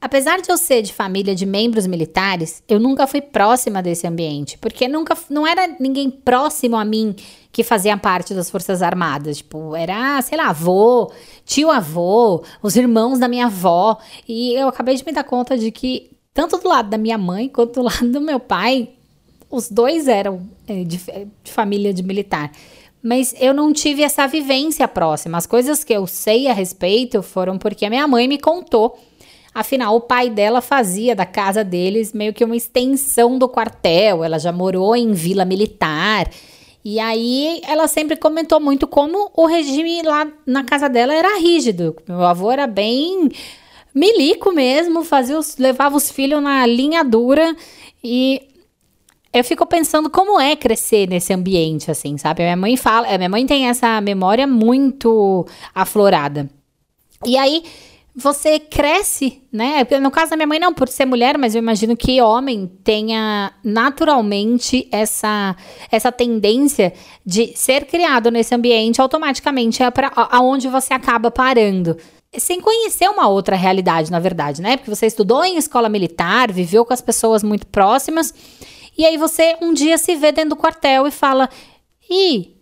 [0.00, 4.56] Apesar de eu ser de família de membros militares, eu nunca fui próxima desse ambiente,
[4.56, 7.16] porque nunca não era ninguém próximo a mim
[7.50, 9.38] que fazia parte das Forças Armadas.
[9.38, 11.10] Tipo, era, sei lá, avô,
[11.44, 13.98] tio avô, os irmãos da minha avó.
[14.28, 17.48] E eu acabei de me dar conta de que, tanto do lado da minha mãe
[17.48, 18.90] quanto do lado do meu pai,
[19.50, 21.00] os dois eram é, de,
[21.42, 22.52] de família de militar.
[23.02, 25.38] Mas eu não tive essa vivência próxima.
[25.38, 28.96] As coisas que eu sei a respeito foram porque a minha mãe me contou
[29.58, 34.22] Afinal, o pai dela fazia da casa deles meio que uma extensão do quartel.
[34.22, 36.30] Ela já morou em vila militar.
[36.84, 41.96] E aí ela sempre comentou muito como o regime lá na casa dela era rígido.
[42.06, 43.28] Meu avô era bem
[43.92, 47.56] milico mesmo, fazia os, levava os filhos na linha dura
[48.02, 48.40] e
[49.32, 52.42] eu fico pensando como é crescer nesse ambiente assim, sabe?
[52.42, 55.44] A minha mãe fala, minha mãe tem essa memória muito
[55.74, 56.48] aflorada.
[57.26, 57.64] E aí
[58.20, 59.86] você cresce, né?
[60.00, 63.52] No caso da minha mãe, não por ser mulher, mas eu imagino que homem tenha
[63.62, 65.54] naturalmente essa,
[65.88, 66.92] essa tendência
[67.24, 71.96] de ser criado nesse ambiente automaticamente é para aonde você acaba parando.
[72.36, 74.76] Sem conhecer uma outra realidade, na verdade, né?
[74.76, 78.34] Porque você estudou em escola militar, viveu com as pessoas muito próximas,
[78.98, 81.48] e aí você um dia se vê dentro do quartel e fala:
[82.10, 82.56] ih,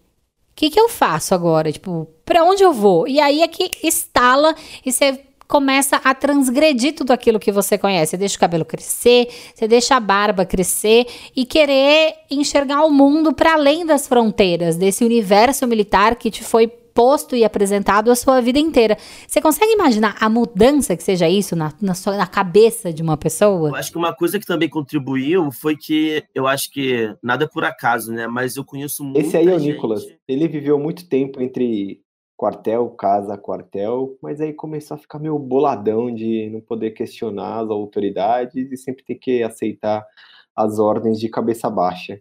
[0.51, 1.73] o que, que eu faço agora?
[1.73, 3.09] Tipo, para onde eu vou?
[3.09, 4.55] E aí é que estala
[4.85, 8.11] e você começa a transgredir tudo aquilo que você conhece.
[8.11, 13.33] Você deixa o cabelo crescer, você deixa a barba crescer e querer enxergar o mundo
[13.33, 18.41] para além das fronteiras desse universo militar que te foi posto e apresentado a sua
[18.41, 18.97] vida inteira.
[19.28, 23.19] Você consegue imaginar a mudança que seja isso na, na, sua, na cabeça de uma
[23.19, 23.69] pessoa?
[23.69, 27.48] Eu acho que uma coisa que também contribuiu foi que eu acho que nada é
[27.48, 28.27] por acaso, né?
[28.27, 29.20] Mas eu conheço muito.
[29.20, 29.74] Esse aí é o gente...
[29.74, 30.05] Nicolas.
[30.27, 32.00] Ele viveu muito tempo entre
[32.37, 37.70] quartel, casa, quartel, mas aí começou a ficar meio boladão de não poder questionar as
[37.70, 40.06] autoridades e sempre ter que aceitar
[40.55, 42.20] as ordens de cabeça baixa.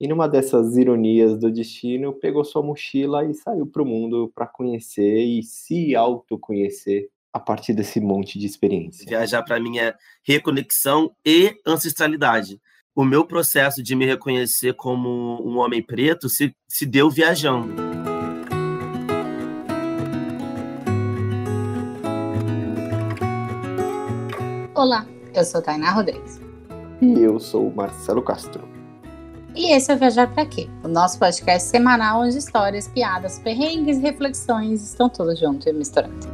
[0.00, 4.46] E numa dessas ironias do destino, pegou sua mochila e saiu para o mundo para
[4.46, 9.06] conhecer e se autoconhecer a partir desse monte de experiência.
[9.06, 9.94] Viajar para mim é
[10.24, 12.60] reconexão e ancestralidade.
[12.94, 18.09] O meu processo de me reconhecer como um homem preto se, se deu viajando.
[24.80, 25.04] Olá,
[25.34, 26.40] eu sou Tainá Rodrigues.
[27.02, 28.66] E eu sou o Marcelo Castro.
[29.54, 30.70] E esse é o Viajar Pra Quê?
[30.82, 36.26] O nosso podcast semanal onde histórias, piadas, perrengues e reflexões estão todos juntos e misturados.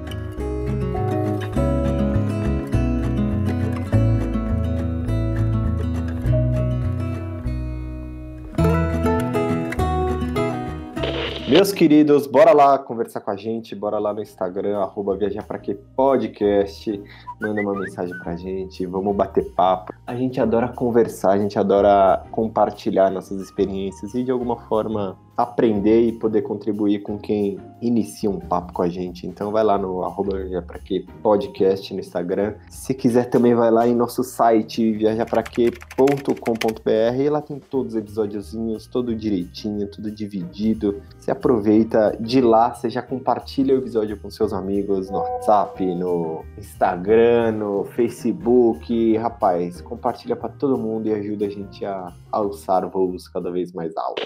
[11.49, 15.61] Meus queridos, bora lá conversar com a gente, bora lá no Instagram, arroba Viajar Pra
[15.61, 17.01] Que Podcast,
[17.41, 19.95] manda uma mensagem pra gente, vamos bater papo.
[20.05, 26.03] A gente adora conversar, a gente adora compartilhar nossas experiências e de alguma forma aprender
[26.03, 29.27] e poder contribuir com quem inicia um papo com a gente.
[29.27, 32.55] Então vai lá no arroba viajapraque podcast no Instagram.
[32.71, 38.87] Se quiser também vai lá em nosso site viajapraque.com.br e lá tem todos os episódiozinhos,
[38.87, 41.03] todo direitinho, tudo dividido.
[41.19, 46.45] Você aproveita de lá, você já compartilha o episódio com seus amigos no WhatsApp, no
[46.57, 49.17] Instagram, no Facebook.
[49.17, 53.97] Rapaz, compartilha para todo mundo e ajuda a gente a alçar voos cada vez mais
[53.97, 54.26] altos.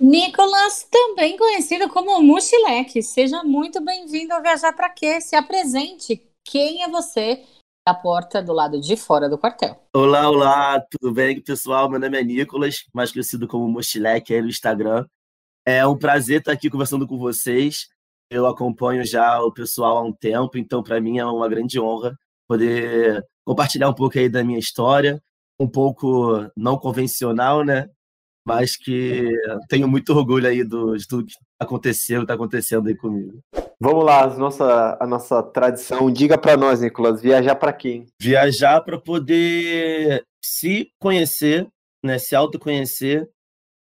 [0.00, 5.20] Nicolas, também conhecido como Mochileque, seja muito bem-vindo ao Viajar para Quê?
[5.20, 6.20] Se apresente.
[6.44, 7.44] Quem é você
[7.86, 9.80] da porta do lado de fora do quartel?
[9.94, 11.88] Olá, olá, tudo bem, pessoal?
[11.88, 15.06] Meu nome é Nicolas, mais conhecido como Mochileque aí no Instagram.
[15.64, 17.86] É um prazer estar aqui conversando com vocês.
[18.28, 22.18] Eu acompanho já o pessoal há um tempo, então para mim é uma grande honra
[22.48, 25.22] poder compartilhar um pouco aí da minha história,
[25.58, 27.88] um pouco não convencional, né?
[28.46, 29.30] Mas que
[29.68, 33.40] tenho muito orgulho aí do, de tudo que aconteceu e está acontecendo aí comigo.
[33.80, 36.10] Vamos lá, a nossa, a nossa tradição.
[36.10, 38.06] Diga para nós, Nicolas, viajar para quem?
[38.20, 41.66] Viajar para poder se conhecer,
[42.04, 43.28] né, se autoconhecer.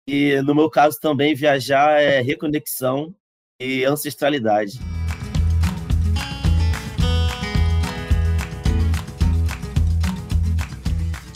[0.07, 3.13] E no meu caso também, viajar é reconexão
[3.61, 4.79] e ancestralidade.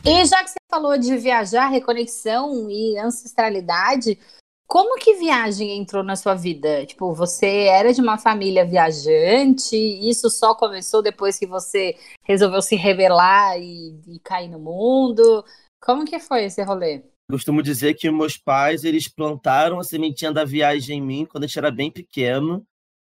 [0.04, 4.18] E já que você falou de viajar, reconexão e ancestralidade,
[4.66, 6.86] como que viagem entrou na sua vida?
[6.86, 12.78] Tipo, você era de uma família viajante, isso só começou depois que você resolveu se
[12.78, 15.44] revelar e, e cair no mundo?
[15.84, 17.04] Como que foi esse rolê?
[17.30, 21.48] Costumo dizer que meus pais, eles plantaram a sementinha da viagem em mim quando a
[21.48, 22.66] gente era bem pequeno.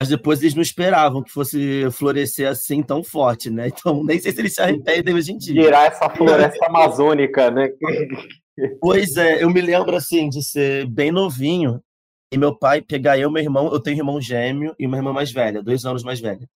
[0.03, 3.69] Mas depois eles não esperavam que fosse florescer assim tão forte, né?
[3.69, 5.63] Então nem sei se eles se arrependem hoje em dia.
[5.63, 7.69] Virar essa floresta amazônica, né?
[8.81, 11.81] Pois é, eu me lembro assim de ser bem novinho
[12.33, 15.13] e meu pai pegar eu, meu irmão, eu tenho um irmão gêmeo e uma irmã
[15.13, 16.49] mais velha, dois anos mais velha.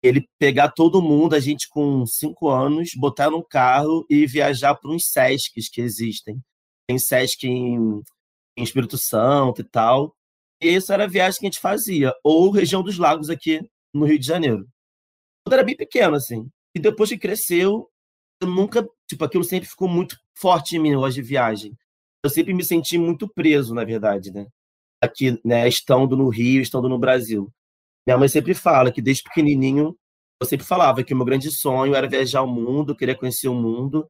[0.00, 4.92] Ele pegar todo mundo, a gente com cinco anos, botar num carro e viajar para
[4.92, 6.40] uns Sescs que existem.
[6.86, 8.00] Tem Sesc em,
[8.56, 10.14] em Espírito Santo e tal.
[10.62, 12.14] E era a viagem que a gente fazia.
[12.22, 13.60] Ou região dos lagos aqui
[13.92, 14.68] no Rio de Janeiro.
[15.44, 16.48] Quando era bem pequeno, assim.
[16.74, 17.90] E depois que cresceu,
[18.40, 18.88] eu nunca.
[19.08, 21.76] Tipo, aquilo sempre ficou muito forte em mim, negócio de viagem.
[22.24, 24.46] Eu sempre me senti muito preso, na verdade, né?
[25.02, 25.66] Aqui, né?
[25.68, 27.52] Estando no Rio, estando no Brasil.
[28.06, 29.96] Minha mãe sempre fala que desde pequenininho
[30.40, 33.54] eu sempre falava que o meu grande sonho era viajar o mundo, queria conhecer o
[33.54, 34.08] mundo.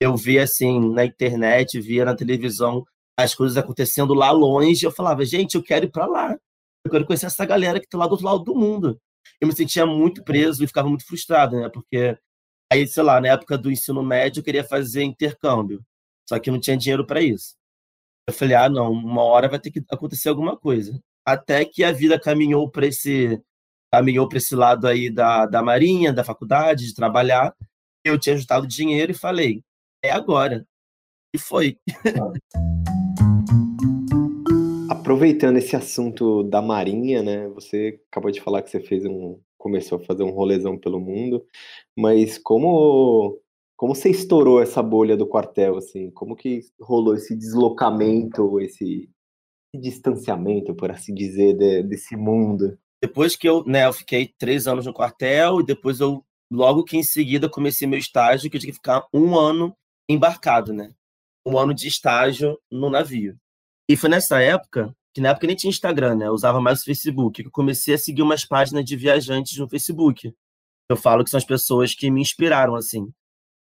[0.00, 2.84] Eu via assim na internet, via na televisão
[3.18, 6.38] as coisas acontecendo lá longe, eu falava, gente, eu quero ir para lá.
[6.84, 9.00] Eu quero conhecer essa galera que está lá do outro lado do mundo.
[9.40, 11.68] Eu me sentia muito preso e ficava muito frustrado, né?
[11.68, 12.16] Porque
[12.72, 15.82] aí, sei lá, na época do ensino médio, eu queria fazer intercâmbio.
[16.28, 17.56] Só que eu não tinha dinheiro para isso.
[18.28, 20.96] Eu falei, ah, não, uma hora vai ter que acontecer alguma coisa.
[21.26, 23.42] Até que a vida caminhou para esse
[23.92, 27.52] caminhou para esse lado aí da, da marinha, da faculdade, de trabalhar.
[28.04, 29.64] Eu tinha juntado dinheiro e falei,
[30.04, 30.64] é agora.
[31.34, 31.78] E foi.
[35.08, 37.48] Aproveitando esse assunto da Marinha, né?
[37.54, 41.42] Você acabou de falar que você fez um, começou a fazer um rolezão pelo mundo,
[41.96, 43.40] mas como
[43.74, 46.10] como você estourou essa bolha do quartel, assim?
[46.10, 49.08] Como que rolou esse deslocamento, esse,
[49.72, 52.78] esse distanciamento, por assim dizer, de, desse mundo?
[53.02, 56.22] Depois que eu, né, eu fiquei três anos no quartel e depois eu
[56.52, 59.74] logo que em seguida comecei meu estágio, que eu tinha que ficar um ano
[60.06, 60.92] embarcado, né?
[61.46, 63.38] Um ano de estágio no navio.
[63.90, 66.26] E foi nessa época que na época nem tinha Instagram, né?
[66.28, 70.32] Eu usava mais o Facebook, eu comecei a seguir umas páginas de viajantes no Facebook.
[70.88, 73.10] Eu falo que são as pessoas que me inspiraram, assim.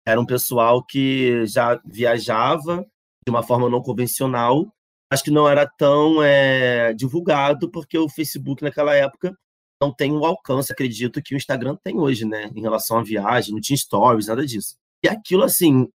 [0.06, 2.87] Era um pessoal que já viajava
[3.26, 4.73] de uma forma não convencional,
[5.11, 9.37] mas que não era tão é, divulgado, porque o Facebook naquela época
[9.82, 12.49] não tem o alcance, acredito, que o Instagram tem hoje, né?
[12.55, 14.76] Em relação à viagem, não tinha stories, nada disso.
[15.05, 15.88] E aquilo, assim,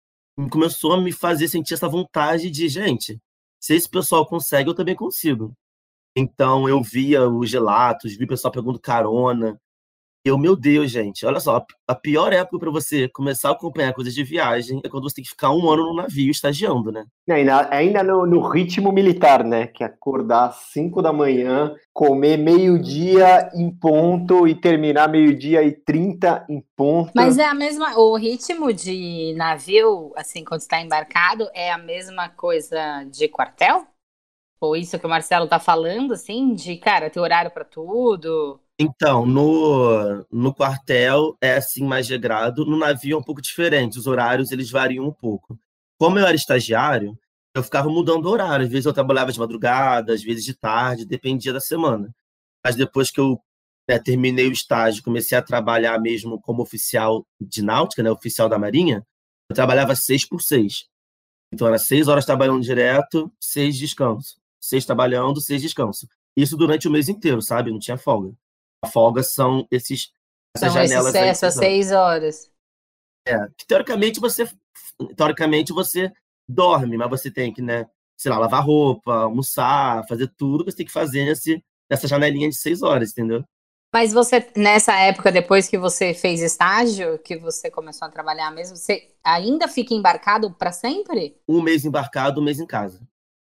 [0.50, 3.20] começou a me fazer sentir essa vontade de, gente,
[3.64, 5.56] se esse pessoal consegue, eu também consigo.
[6.14, 9.58] Então eu via os gelatos, vi o pessoal pegando carona.
[10.26, 14.14] Eu, meu Deus, gente, olha só, a pior época para você começar a acompanhar coisas
[14.14, 17.04] de viagem é quando você tem que ficar um ano no navio estagiando, né?
[17.30, 19.68] Ainda, ainda no, no ritmo militar, né?
[19.68, 25.74] Que é acordar às 5 da manhã, comer meio-dia em ponto e terminar meio-dia e
[25.74, 27.12] 30 em ponto.
[27.14, 32.30] Mas é a mesma, o ritmo de navio, assim, quando está embarcado, é a mesma
[32.30, 33.86] coisa de quartel?
[34.62, 38.63] Ou isso que o Marcelo tá falando, assim, de, cara, ter horário para tudo?
[38.80, 44.08] Então, no, no quartel é assim mais regrado, no navio é um pouco diferente, os
[44.08, 45.60] horários eles variam um pouco.
[46.00, 47.18] Como eu era estagiário,
[47.56, 51.06] eu ficava mudando o horário, às vezes eu trabalhava de madrugada, às vezes de tarde,
[51.06, 52.14] dependia da semana.
[52.66, 53.40] Mas depois que eu
[53.88, 58.58] né, terminei o estágio, comecei a trabalhar mesmo como oficial de náutica, né, oficial da
[58.58, 59.06] Marinha,
[59.50, 60.86] eu trabalhava seis por seis.
[61.54, 64.38] Então era seis horas trabalhando direto, seis descanso.
[64.60, 66.08] Seis trabalhando, seis descanso.
[66.36, 67.72] Isso durante o mês inteiro, sabe?
[67.72, 68.34] Não tinha folga.
[68.84, 70.12] A folga são esses
[70.56, 71.16] essas são janelas.
[71.16, 72.52] Esses, essas seis horas.
[73.28, 74.48] É, que teoricamente você
[75.16, 76.12] teoricamente você
[76.48, 77.88] dorme, mas você tem que, né,
[78.18, 82.50] sei lá, lavar roupa, almoçar, fazer tudo que você tem que fazer nesse, nessa janelinha
[82.50, 83.44] de seis horas, entendeu?
[83.94, 88.76] Mas você, nessa época, depois que você fez estágio, que você começou a trabalhar mesmo,
[88.76, 91.38] você ainda fica embarcado para sempre?
[91.48, 93.02] Um mês embarcado, um mês em casa.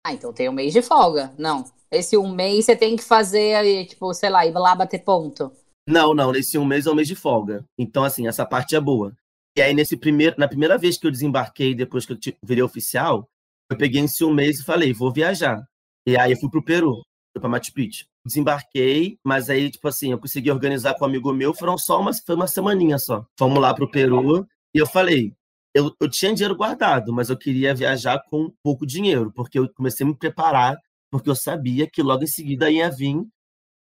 [0.05, 1.33] Ah, então tem um mês de folga.
[1.37, 1.65] Não.
[1.91, 5.51] Esse um mês você tem que fazer tipo, sei lá, ir lá bater ponto.
[5.87, 7.63] Não, não, nesse um mês é um mês de folga.
[7.77, 9.15] Então, assim, essa parte é boa.
[9.57, 13.27] E aí, nesse primeiro, na primeira vez que eu desembarquei, depois que eu virei oficial,
[13.71, 15.65] eu peguei esse um mês e falei, vou viajar.
[16.05, 17.01] E aí eu fui pro Peru,
[17.33, 18.05] fui pra Machu Picchu.
[18.25, 22.11] Desembarquei, mas aí, tipo assim, eu consegui organizar com um amigo meu, foram só uma,
[22.13, 23.25] foi uma semaninha só.
[23.39, 25.33] Fomos lá pro Peru e eu falei,
[25.73, 30.05] eu, eu tinha dinheiro guardado, mas eu queria viajar com pouco dinheiro, porque eu comecei
[30.05, 30.77] a me preparar
[31.11, 33.15] porque eu sabia que logo em seguida ia vir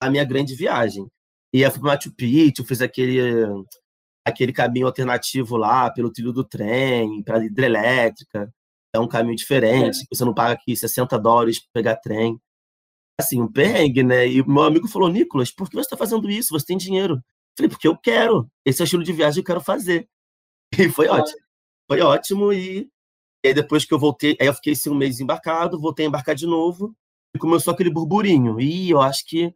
[0.02, 1.08] a minha grande viagem.
[1.54, 3.46] E eu fui para Machu Picchu, fiz aquele,
[4.26, 8.52] aquele caminho alternativo lá, pelo trilho do trem, para hidrelétrica.
[8.94, 12.40] É um caminho diferente, você não paga aqui 60 dólares para pegar trem.
[13.20, 14.28] Assim, um perrengue, né?
[14.28, 16.50] E meu amigo falou, Nicolas, por que você está fazendo isso?
[16.52, 17.16] Você tem dinheiro.
[17.16, 17.22] Eu
[17.58, 18.50] falei, porque eu quero.
[18.66, 20.08] Esse é o estilo de viagem que eu quero fazer.
[20.80, 21.38] E foi ótimo.
[21.86, 22.90] Foi ótimo e,
[23.44, 26.08] e aí depois que eu voltei, aí eu fiquei assim, um mês embarcado, voltei a
[26.08, 26.96] embarcar de novo,
[27.36, 28.60] e começou aquele burburinho.
[28.60, 29.54] E eu acho que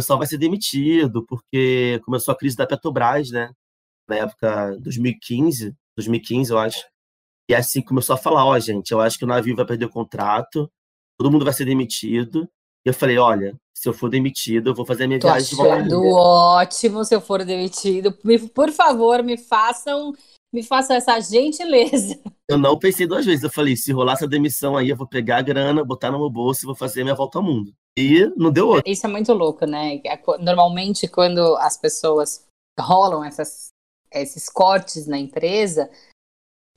[0.00, 3.52] pessoal vai ser demitido, porque começou a crise da Petrobras, né?
[4.08, 6.84] Na época 2015, 2015, eu acho.
[7.50, 9.86] E assim começou a falar, ó, oh, gente, eu acho que o navio vai perder
[9.86, 10.70] o contrato,
[11.18, 12.48] todo mundo vai ser demitido.
[12.84, 15.48] E eu falei, olha, se eu for demitido, eu vou fazer a minha Tô viagem
[15.50, 15.96] de volta.
[15.96, 18.16] ótimo se eu for demitido.
[18.24, 20.12] Me, por favor, me façam,
[20.52, 22.18] me façam essa gentileza.
[22.48, 23.44] Eu não pensei duas vezes.
[23.44, 26.30] Eu falei, se rolar essa demissão aí, eu vou pegar a grana, botar no meu
[26.30, 27.72] bolso e vou fazer a minha volta ao mundo.
[27.98, 28.90] E não deu outro.
[28.90, 30.00] Isso é muito louco, né?
[30.04, 32.46] É normalmente, quando as pessoas
[32.78, 33.68] rolam essas,
[34.12, 35.90] esses cortes na empresa,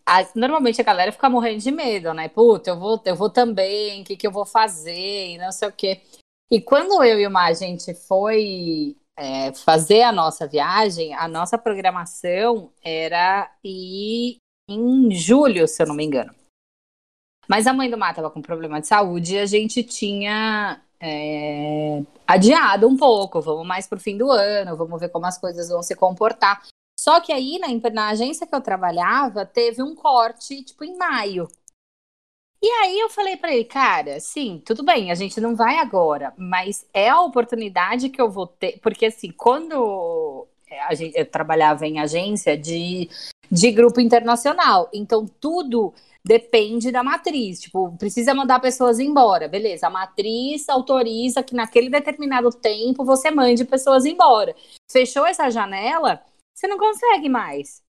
[0.05, 2.29] a, normalmente a galera fica morrendo de medo, né?
[2.29, 5.71] Puta, eu vou, eu vou também, o que, que eu vou fazer, não sei o
[5.71, 6.01] quê.
[6.51, 11.27] E quando eu e o Mar, a gente foi é, fazer a nossa viagem, a
[11.27, 14.37] nossa programação era ir
[14.69, 16.33] em julho, se eu não me engano.
[17.47, 22.01] Mas a mãe do Mar estava com problema de saúde e a gente tinha é,
[22.25, 23.41] adiado um pouco.
[23.41, 26.63] Vamos mais para o fim do ano, vamos ver como as coisas vão se comportar.
[26.99, 31.47] Só que aí, na, na agência que eu trabalhava, teve um corte, tipo, em maio.
[32.61, 36.33] E aí eu falei para ele, cara, sim, tudo bem, a gente não vai agora,
[36.37, 40.47] mas é a oportunidade que eu vou ter, porque assim, quando
[40.87, 43.09] a gente, eu trabalhava em agência de,
[43.51, 47.59] de grupo internacional, então tudo depende da matriz.
[47.59, 49.47] Tipo, precisa mandar pessoas embora.
[49.47, 54.55] Beleza, a matriz autoriza que naquele determinado tempo você mande pessoas embora.
[54.89, 56.21] Fechou essa janela,
[56.53, 57.83] você não consegue mais.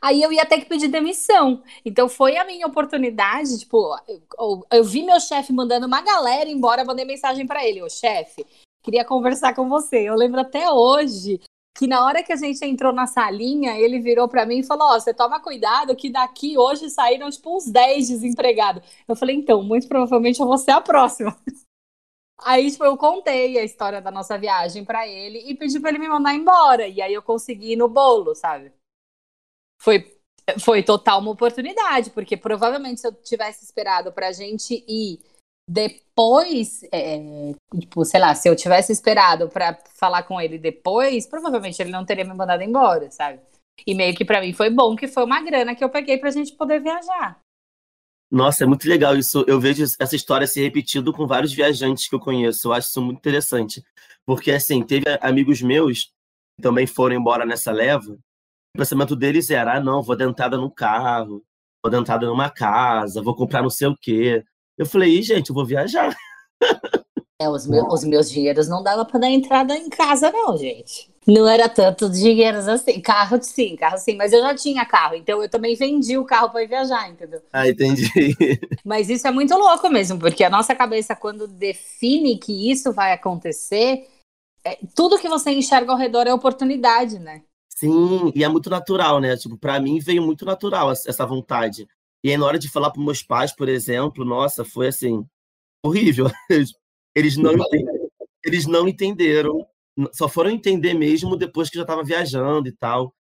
[0.00, 1.62] Aí eu ia ter que pedir demissão.
[1.84, 3.96] Então foi a minha oportunidade, tipo,
[4.38, 8.44] eu, eu vi meu chefe mandando uma galera embora, mandei mensagem para ele, ô chefe,
[8.82, 10.08] queria conversar com você.
[10.08, 11.40] Eu lembro até hoje
[11.76, 14.88] que na hora que a gente entrou na salinha, ele virou para mim e falou:
[14.88, 18.82] Ó, oh, você toma cuidado que daqui hoje saíram tipo uns 10 desempregados.
[19.06, 21.36] Eu falei: então, muito provavelmente eu vou ser a próxima.
[22.44, 25.98] Aí, tipo, eu contei a história da nossa viagem para ele e pedi para ele
[25.98, 26.86] me mandar embora.
[26.86, 28.72] E aí eu consegui ir no bolo, sabe?
[29.80, 30.18] Foi,
[30.60, 35.20] foi total uma oportunidade, porque provavelmente se eu tivesse esperado pra gente ir
[35.68, 37.18] depois, é,
[37.80, 42.04] tipo, sei lá, se eu tivesse esperado para falar com ele depois, provavelmente ele não
[42.04, 43.40] teria me mandado embora, sabe?
[43.86, 46.30] E meio que para mim foi bom que foi uma grana que eu peguei pra
[46.30, 47.38] gente poder viajar.
[48.30, 49.44] Nossa, é muito legal isso.
[49.46, 52.68] Eu vejo essa história se repetindo com vários viajantes que eu conheço.
[52.68, 53.82] Eu acho isso muito interessante.
[54.24, 56.04] Porque, assim, teve amigos meus
[56.56, 58.12] que também foram embora nessa leva.
[58.74, 61.44] O pensamento deles era: ah, não, vou dentada no carro,
[61.82, 64.44] vou dentada numa casa, vou comprar não sei o quê.
[64.76, 66.14] Eu falei, gente, eu vou viajar.
[67.38, 71.10] É, os, meus, os meus dinheiros não dava para dar entrada em casa, não, gente.
[71.26, 73.00] Não era tanto dinheiro assim.
[73.00, 76.50] Carro sim, carro sim, mas eu já tinha carro, então eu também vendi o carro
[76.50, 77.42] para viajar, entendeu?
[77.52, 78.08] Ah, entendi.
[78.84, 83.12] Mas isso é muito louco mesmo, porque a nossa cabeça, quando define que isso vai
[83.12, 84.06] acontecer,
[84.64, 87.42] é, tudo que você enxerga ao redor é oportunidade, né?
[87.68, 89.36] Sim, e é muito natural, né?
[89.36, 91.86] Tipo, para mim veio muito natural essa vontade.
[92.24, 95.26] E aí, na hora de falar para meus pais, por exemplo, nossa, foi assim,
[95.84, 96.30] horrível.
[97.16, 97.54] Eles não,
[98.44, 99.66] eles não entenderam,
[100.12, 103.14] só foram entender mesmo depois que já estava viajando e tal.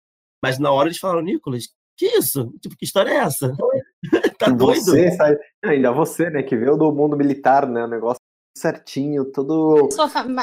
[0.44, 2.54] Mas na hora eles falaram, Nicolas, que isso?
[2.62, 3.56] Tipo, que história é essa?
[4.38, 4.84] tá doido?
[4.84, 5.40] Você, sabe?
[5.64, 8.20] Ainda você, né, que veio do mundo militar, né, o negócio
[8.58, 9.90] certinho, tudo...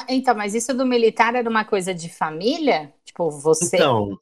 [0.08, 2.92] Então, mas isso do militar era uma coisa de família?
[3.04, 3.76] Tipo, você...
[3.76, 4.18] Então,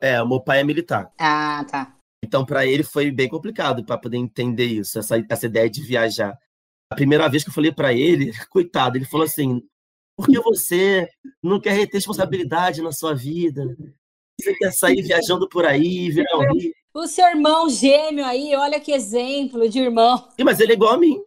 [0.00, 1.12] é, o meu pai é militar.
[1.18, 1.96] Ah, tá.
[2.24, 6.38] Então, para ele foi bem complicado para poder entender isso, essa, essa ideia de viajar.
[6.90, 9.62] A primeira vez que eu falei para ele, coitado, ele falou assim:
[10.16, 11.08] por que você
[11.42, 13.76] não quer reter responsabilidade na sua vida?
[14.40, 16.72] Você quer sair viajando por aí, virar um rio?
[16.92, 20.28] O seu irmão gêmeo aí, olha que exemplo de irmão.
[20.36, 21.20] Sim, mas ele é igual a mim.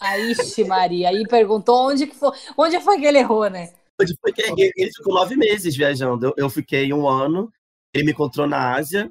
[0.00, 0.34] Aí,
[0.66, 3.72] Maria, aí perguntou onde que foi, onde foi que ele errou, né?
[3.98, 6.26] Onde foi que ele, ele ficou nove meses viajando.
[6.26, 7.50] Eu, eu fiquei um ano,
[7.94, 9.10] ele me encontrou na Ásia,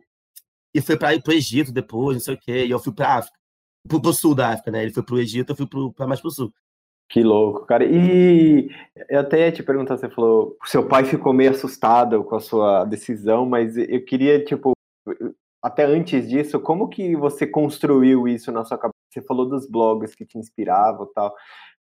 [0.76, 2.66] e foi para ir pro Egito depois, não sei o quê.
[2.66, 3.38] E eu fui para África,
[3.88, 4.84] pro, pro sul da África, né?
[4.84, 6.54] Ele foi pro Egito, eu fui pro, pra mais pro sul.
[7.10, 7.86] Que louco, cara.
[7.86, 8.70] E
[9.10, 13.46] eu até te perguntar, você falou, seu pai ficou meio assustado com a sua decisão,
[13.46, 14.74] mas eu queria, tipo,
[15.62, 18.96] até antes disso, como que você construiu isso na sua cabeça?
[19.12, 21.34] Você falou dos blogs que te inspiravam e tal,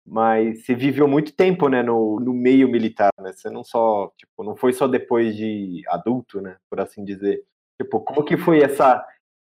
[0.05, 3.33] mas você viveu muito tempo, né, no, no meio militar, né?
[3.33, 7.45] Você não só, tipo, não foi só depois de adulto, né, por assim dizer.
[7.81, 9.05] Tipo, como que foi essa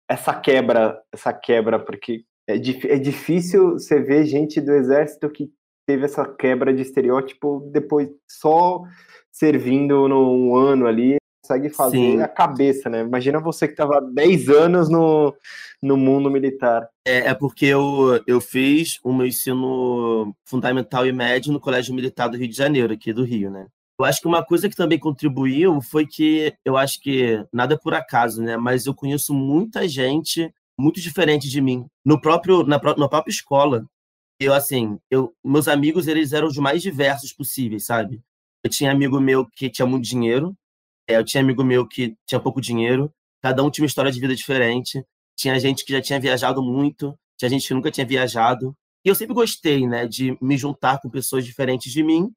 [0.08, 5.50] essa quebra, essa quebra, porque é, é difícil você ver gente do exército que
[5.86, 8.82] teve essa quebra de estereótipo depois só
[9.30, 12.20] servindo num ano ali, consegue fazer Sim.
[12.20, 13.00] a cabeça, né?
[13.00, 15.34] Imagina você que estava 10 anos no,
[15.82, 16.88] no mundo militar.
[17.06, 22.28] É, é porque eu, eu fiz o meu ensino fundamental e médio no Colégio Militar
[22.28, 23.66] do Rio de Janeiro, aqui do Rio, né?
[23.98, 27.78] Eu acho que uma coisa que também contribuiu foi que eu acho que nada é
[27.78, 28.56] por acaso, né?
[28.56, 33.86] Mas eu conheço muita gente muito diferente de mim no próprio na, na própria escola.
[34.40, 38.22] Eu assim, eu meus amigos eles eram os mais diversos possíveis, sabe?
[38.64, 40.56] Eu tinha amigo meu que tinha muito dinheiro,
[41.08, 43.12] é, eu tinha amigo meu que tinha pouco dinheiro,
[43.42, 45.04] cada um tinha uma história de vida diferente.
[45.36, 48.76] Tinha gente que já tinha viajado muito, tinha gente que nunca tinha viajado.
[49.04, 52.32] E eu sempre gostei, né, de me juntar com pessoas diferentes de mim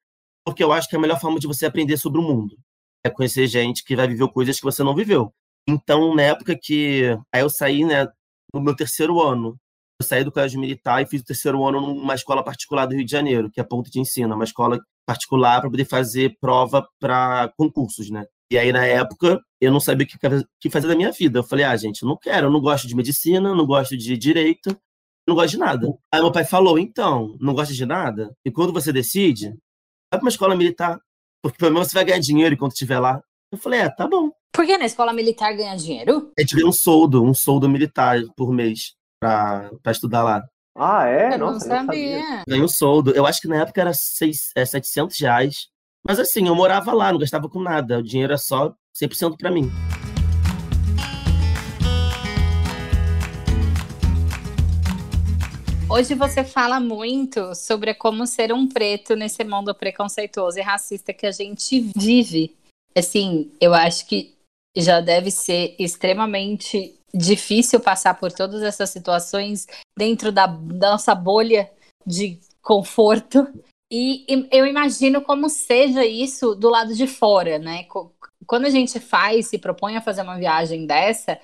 [0.45, 2.55] porque eu acho que é a melhor forma de você aprender sobre o mundo
[3.03, 5.31] é conhecer gente que vai viver coisas que você não viveu.
[5.67, 8.07] Então, na época que aí eu saí, né,
[8.55, 9.57] no meu terceiro ano,
[9.99, 13.05] eu saí do colégio militar e fiz o terceiro ano numa escola particular do Rio
[13.05, 16.87] de Janeiro, que é a Ponto de Ensino, uma escola particular para poder fazer prova
[16.99, 18.25] para concursos, né?
[18.51, 21.39] E aí, na época, eu não sabia o que fazer da minha vida.
[21.39, 24.17] Eu falei, ah, gente, eu não quero, eu não gosto de medicina, não gosto de
[24.17, 24.77] direito,
[25.27, 25.87] não gosto de nada.
[26.13, 28.35] Aí meu pai falou, então, não gosta de nada?
[28.45, 30.99] E quando você decide, vai para uma escola militar,
[31.41, 33.21] porque pelo menos você vai ganhar dinheiro enquanto estiver lá.
[33.51, 34.31] Eu falei, é, tá bom.
[34.55, 36.31] Por que na escola militar ganha dinheiro?
[36.37, 40.47] A gente ganha um soldo, um soldo militar por mês pra, pra estudar lá.
[40.73, 41.33] Ah, é?
[41.33, 42.21] Eu Nossa, não sabia.
[42.21, 42.43] sabia.
[42.47, 43.11] Ganhei um soldo.
[43.11, 45.67] Eu acho que na época era seis, é, 700 reais.
[46.07, 47.99] Mas assim, eu morava lá, não gastava com nada.
[47.99, 49.69] O dinheiro era só 100% para mim.
[55.89, 61.25] Hoje você fala muito sobre como ser um preto nesse mundo preconceituoso e racista que
[61.25, 62.55] a gente vive.
[62.97, 64.34] Assim, eu acho que
[64.75, 69.65] já deve ser extremamente difícil passar por todas essas situações
[69.97, 71.71] dentro da, nossa bolha
[72.05, 73.47] de conforto.
[73.91, 77.85] E, e eu imagino como seja isso do lado de fora, né?
[78.45, 81.39] Quando a gente faz, se propõe a fazer uma viagem dessa,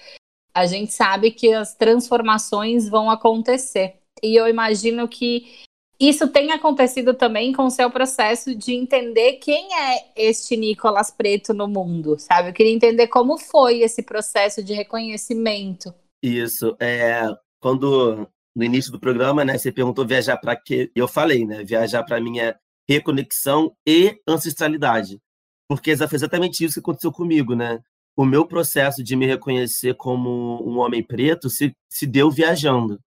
[0.54, 3.96] a gente sabe que as transformações vão acontecer.
[4.22, 5.64] E eu imagino que
[6.10, 11.53] isso tem acontecido também com o seu processo de entender quem é este Nicolas Preto
[11.53, 12.50] no mundo, sabe?
[12.50, 15.93] Eu queria entender como foi esse processo de reconhecimento.
[16.24, 16.75] Isso.
[16.79, 17.24] É,
[17.60, 20.92] quando no início do programa, né, você perguntou viajar para quê?
[20.96, 22.55] Eu falei, né, viajar para é
[22.90, 25.22] reconexão e ancestralidade.
[25.70, 27.79] Porque foi exatamente isso que aconteceu comigo, né?
[28.18, 33.00] O meu processo de me reconhecer como um homem preto se, se deu viajando.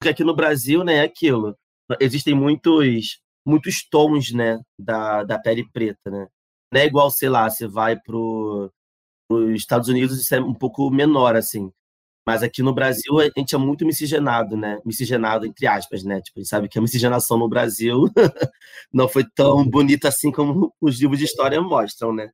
[0.00, 1.56] Porque aqui no Brasil, né, é aquilo.
[2.00, 6.26] Existem muitos muitos tons, né, da, da pele preta, né?
[6.72, 8.70] Não é igual, sei lá, você vai pro
[9.30, 11.70] os Estados Unidos isso é um pouco menor assim.
[12.26, 14.78] Mas aqui no Brasil a gente é muito miscigenado, né?
[14.84, 16.20] Miscigenado entre aspas, né?
[16.22, 18.04] Tipo, a gente sabe que a miscigenação no Brasil
[18.92, 22.30] não foi tão bonita assim como os livros de história mostram, né?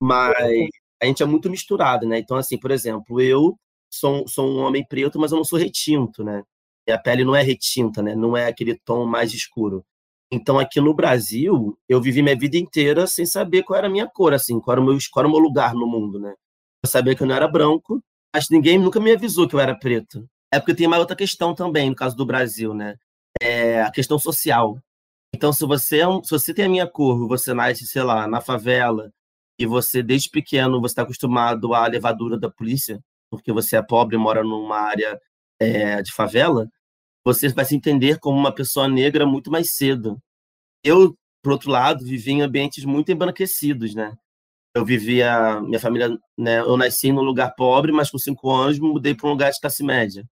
[0.00, 0.34] Mas
[1.02, 2.18] a gente é muito misturado, né?
[2.18, 3.56] Então assim, por exemplo, eu
[3.90, 6.42] sou, sou um homem preto, mas eu não sou retinto, né?
[6.90, 8.14] A pele não é retinta, né?
[8.14, 9.84] Não é aquele tom mais escuro.
[10.32, 14.06] Então, aqui no Brasil, eu vivi minha vida inteira sem saber qual era a minha
[14.06, 16.34] cor, assim, qual era o meu, qual era o meu lugar no mundo, né?
[16.84, 18.02] Eu sabia que eu não era branco,
[18.34, 20.28] mas ninguém nunca me avisou que eu era preto.
[20.52, 22.96] É porque tem uma outra questão também, no caso do Brasil, né?
[23.40, 24.78] É a questão social.
[25.34, 28.40] Então, se você, é se você tem a minha cor, você nasce, sei lá, na
[28.40, 29.12] favela,
[29.58, 33.00] e você, desde pequeno, você está acostumado à levadura da polícia,
[33.30, 35.20] porque você é pobre e mora numa área
[35.60, 36.68] é, de favela,
[37.34, 40.20] você vai se entender como uma pessoa negra muito mais cedo.
[40.84, 44.16] Eu, por outro lado, vivi em ambientes muito embranquecidos, né?
[44.74, 46.60] Eu vivia, minha família, né?
[46.60, 49.60] Eu nasci num lugar pobre, mas com cinco anos me mudei para um lugar de
[49.60, 50.24] classe média.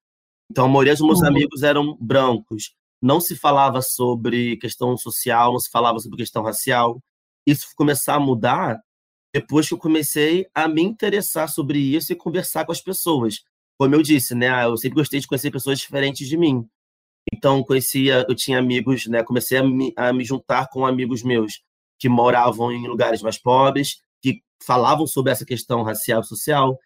[0.51, 1.27] Então, a maioria dos meus uhum.
[1.27, 2.75] amigos eram brancos.
[3.03, 7.01] Não se falava sobre questão social, não se falava sobre questão racial.
[7.47, 8.81] Isso começar a mudar
[9.33, 13.43] depois que eu comecei a me interessar sobre isso e conversar com as pessoas.
[13.79, 14.65] Como eu disse, né?
[14.65, 16.69] Eu sempre gostei de conhecer pessoas diferentes de mim.
[17.33, 19.23] Então, conhecia, eu tinha amigos, né?
[19.23, 21.63] Comecei a me, a me juntar com amigos meus
[21.99, 26.79] que moravam em lugares mais pobres, que falavam sobre essa questão racial e social.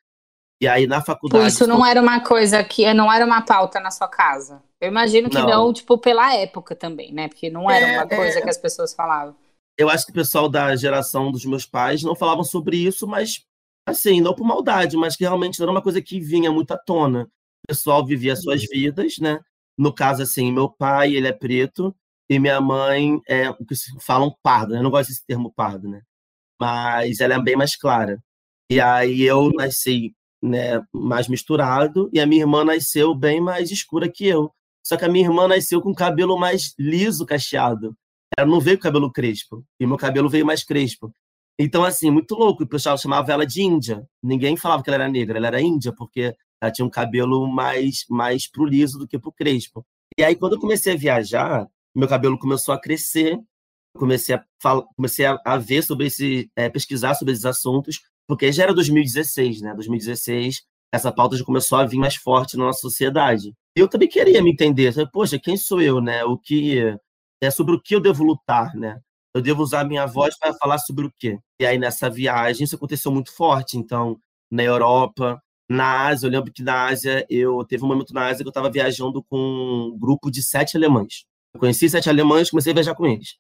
[0.61, 1.49] E aí, na faculdade.
[1.49, 4.63] Isso não era uma coisa que não era uma pauta na sua casa.
[4.81, 7.29] Eu imagino que não, não tipo, pela época também, né?
[7.29, 8.43] Porque não era é, uma coisa é...
[8.43, 9.35] que as pessoas falavam.
[9.77, 13.45] Eu acho que o pessoal da geração dos meus pais não falavam sobre isso, mas
[13.87, 16.79] assim, não por maldade, mas que realmente não era uma coisa que vinha muito à
[16.79, 17.25] tona.
[17.65, 19.41] O pessoal vivia suas vidas, né?
[19.77, 21.95] No caso, assim, meu pai, ele é preto
[22.29, 24.79] e minha mãe é o que falam pardo, né?
[24.79, 26.03] Eu não gosto desse termo pardo, né?
[26.61, 28.19] Mas ela é bem mais clara.
[28.71, 34.11] E aí eu nasci né, mais misturado e a minha irmã nasceu bem mais escura
[34.11, 34.53] que eu.
[34.85, 37.97] Só que a minha irmã nasceu com cabelo mais liso, cacheado.
[38.37, 39.65] Ela não veio com cabelo crespo.
[39.79, 41.13] E meu cabelo veio mais crespo.
[41.59, 42.65] Então, assim, muito louco.
[42.65, 44.05] O pessoal chamava ela de índia.
[44.23, 48.05] Ninguém falava que ela era negra, ela era índia, porque ela tinha um cabelo mais,
[48.09, 49.85] mais pro liso do que pro crespo.
[50.17, 53.37] E aí, quando eu comecei a viajar, meu cabelo começou a crescer,
[53.97, 58.53] comecei a, falar, comecei a, a ver sobre esse, é, pesquisar sobre esses assuntos, porque
[58.53, 59.75] já era 2016, né?
[59.75, 60.63] 2016,
[60.95, 63.53] essa pauta já começou a vir mais forte na nossa sociedade.
[63.77, 66.25] E eu também queria me entender, poxa, quem sou eu, né?
[66.25, 66.79] O que
[67.43, 69.01] é sobre o que eu devo lutar, né?
[69.35, 71.39] Eu devo usar a minha voz para falar sobre o quê?
[71.61, 74.21] E aí nessa viagem isso aconteceu muito forte, então
[74.51, 78.39] na Europa, na Ásia, eu lembro que na Ásia eu teve um momento na Ásia
[78.39, 81.25] que eu estava viajando com um grupo de sete alemães.
[81.55, 83.37] Eu conheci sete alemães, comecei a viajar com eles.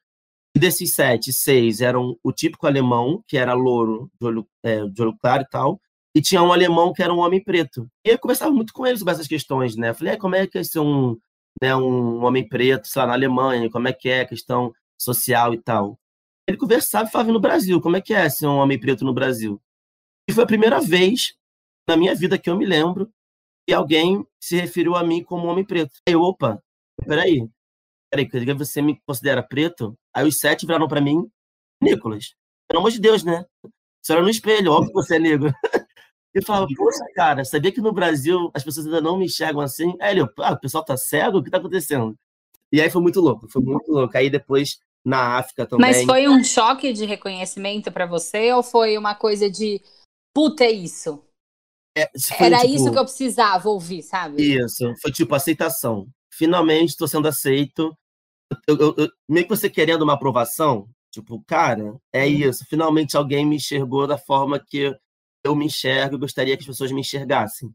[0.54, 5.02] E desses sete, seis eram o típico alemão, que era louro, de olho, é, de
[5.02, 5.80] olho claro e tal,
[6.14, 7.88] e tinha um alemão que era um homem preto.
[8.04, 9.94] E eu conversava muito com eles sobre essas questões, né?
[9.94, 11.16] falei, como é que é ser um,
[11.60, 15.54] né, um homem preto, sei lá, na Alemanha, como é que é a questão social
[15.54, 15.98] e tal.
[16.46, 19.14] Ele conversava e falava no Brasil, como é que é ser um homem preto no
[19.14, 19.60] Brasil?
[20.28, 21.34] E foi a primeira vez
[21.88, 23.10] na minha vida que eu me lembro
[23.66, 25.94] que alguém se referiu a mim como homem preto.
[26.08, 26.62] Aí opa,
[27.06, 27.48] peraí,
[28.10, 29.96] peraí, você me considera preto?
[30.14, 31.28] Aí os sete viraram para mim,
[31.80, 32.34] Nicolas,
[32.68, 33.44] pelo amor de Deus, né?
[34.02, 35.52] Você olha no espelho, óbvio que você é negro.
[36.34, 39.94] Eu falava, poxa, cara, sabia que no Brasil as pessoas ainda não me enxergam assim?
[40.00, 41.38] Aí ele, ah, o pessoal tá cego?
[41.38, 42.16] O que tá acontecendo?
[42.72, 44.16] E aí foi muito louco, foi muito louco.
[44.16, 45.90] Aí depois, na África também.
[45.90, 49.82] Mas foi um choque de reconhecimento para você ou foi uma coisa de,
[50.32, 51.22] puta, é isso?
[51.96, 54.42] É, foi, Era tipo, isso que eu precisava ouvir, sabe?
[54.42, 56.06] Isso, foi tipo aceitação.
[56.32, 57.96] Finalmente estou sendo aceito.
[58.66, 62.30] Eu, eu, eu, meio que você querendo uma aprovação, tipo, cara, é uhum.
[62.30, 62.64] isso.
[62.68, 64.94] Finalmente alguém me enxergou da forma que
[65.44, 67.70] eu me enxergo e gostaria que as pessoas me enxergassem.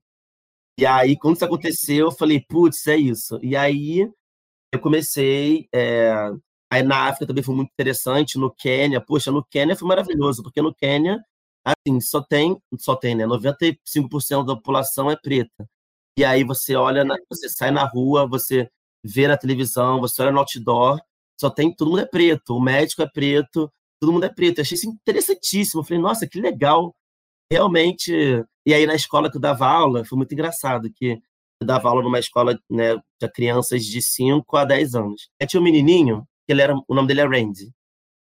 [0.79, 3.39] E aí, quando isso aconteceu, eu falei, putz, é isso.
[3.41, 4.07] E aí,
[4.71, 5.67] eu comecei.
[5.73, 6.31] É...
[6.71, 9.01] Aí na África também foi muito interessante, no Quênia.
[9.01, 11.17] Poxa, no Quênia foi maravilhoso, porque no Quênia,
[11.67, 13.25] assim, só tem, só tem, né?
[13.25, 15.67] 95% da população é preta.
[16.17, 17.15] E aí você olha, na...
[17.29, 18.69] você sai na rua, você
[19.03, 20.99] vê na televisão, você olha no outdoor,
[21.39, 24.59] só tem, todo mundo é preto, o médico é preto, todo mundo é preto.
[24.59, 25.81] Eu achei isso interessantíssimo.
[25.81, 26.95] Eu falei, nossa, que legal
[27.51, 28.11] realmente.
[28.65, 31.19] E aí, na escola que eu dava aula, foi muito engraçado, que
[31.61, 35.29] eu dava aula numa escola né, de crianças de 5 a 10 anos.
[35.41, 37.71] Aí tinha um menininho, que ele era, o nome dele é Randy.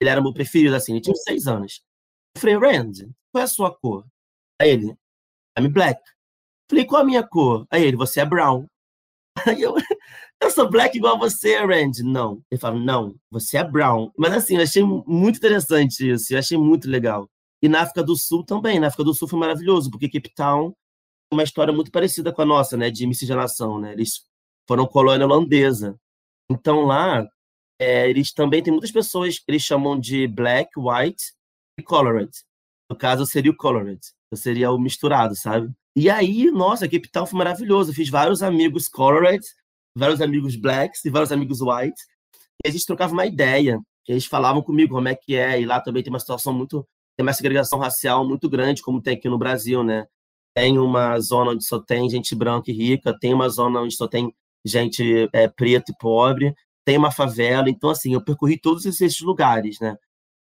[0.01, 1.81] Ele era meu preferido, assim, ele tinha uns 6 anos.
[2.37, 4.05] Falei, Randy, qual é a sua cor?
[4.61, 4.97] Aí ele,
[5.57, 6.01] I'm black.
[6.69, 7.65] Falei, qual a minha cor?
[7.69, 8.65] Aí ele, você é brown.
[9.45, 9.75] Aí eu,
[10.41, 12.03] eu sou black igual você, Randy.
[12.03, 12.41] Não.
[12.51, 14.11] Ele falou, não, você é brown.
[14.17, 17.29] Mas assim, eu achei muito interessante isso, eu achei muito legal.
[17.61, 18.79] E na África do Sul também.
[18.79, 20.73] Na África do Sul foi maravilhoso, porque Cape Town
[21.31, 23.93] uma história muito parecida com a nossa, né, de miscigenação, né?
[23.93, 24.25] Eles
[24.67, 25.99] foram colônia holandesa.
[26.49, 27.27] Então lá,
[27.79, 31.33] é, eles também tem muitas pessoas que eles chamam de black, white
[31.83, 32.31] colored.
[32.89, 33.99] No caso, seria o colored.
[34.31, 35.71] Eu seria o misturado, sabe?
[35.95, 37.91] E aí, nossa, Cape Town foi maravilhoso.
[37.91, 39.43] Eu fiz vários amigos colored,
[39.97, 41.99] vários amigos blacks e vários amigos white.
[42.63, 43.79] E a gente trocava uma ideia.
[44.07, 45.59] Eles falavam comigo como é que é.
[45.59, 46.85] E lá também tem uma situação muito
[47.17, 50.05] tem uma segregação racial muito grande, como tem aqui no Brasil, né?
[50.53, 54.07] Tem uma zona onde só tem gente branca e rica, tem uma zona onde só
[54.07, 54.33] tem
[54.65, 56.53] gente é, preta e pobre,
[56.85, 57.69] tem uma favela.
[57.69, 59.95] Então, assim, eu percorri todos esses lugares, né?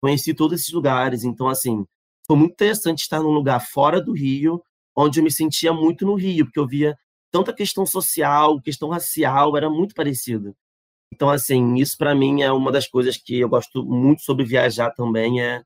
[0.00, 1.24] Conheci todos esses lugares.
[1.24, 1.84] Então, assim,
[2.26, 4.62] foi muito interessante estar num lugar fora do Rio,
[4.96, 6.96] onde eu me sentia muito no Rio, porque eu via
[7.30, 10.54] tanta questão social, questão racial, era muito parecido.
[11.12, 14.90] Então, assim, isso para mim é uma das coisas que eu gosto muito sobre viajar
[14.92, 15.62] também, é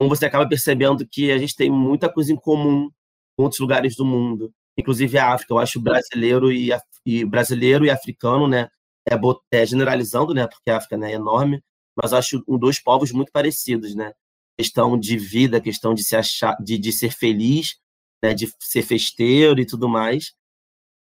[0.00, 2.90] você acaba percebendo que a gente tem muita coisa em comum
[3.36, 5.54] com outros lugares do mundo, inclusive a África.
[5.54, 6.70] Eu acho brasileiro e,
[7.06, 8.68] e brasileiro e africano, né,
[9.08, 9.14] é,
[9.52, 11.62] é, generalizando, né, porque a África né, é enorme,
[12.00, 14.12] mas acho um, dois povos muito parecidos, né?
[14.58, 17.78] Questão de vida, questão de se achar, de, de ser feliz,
[18.22, 20.32] né, de ser festeiro e tudo mais.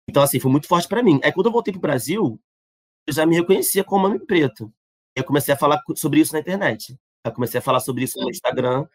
[0.10, 1.19] Então, assim, foi muito forte para mim.
[1.23, 2.39] Aí, quando eu voltei pro Brasil,
[3.08, 4.73] eu já me reconhecia como homem preto.
[5.15, 6.97] Eu comecei a falar sobre isso na internet.
[7.25, 8.86] Eu comecei a falar sobre isso no Instagram,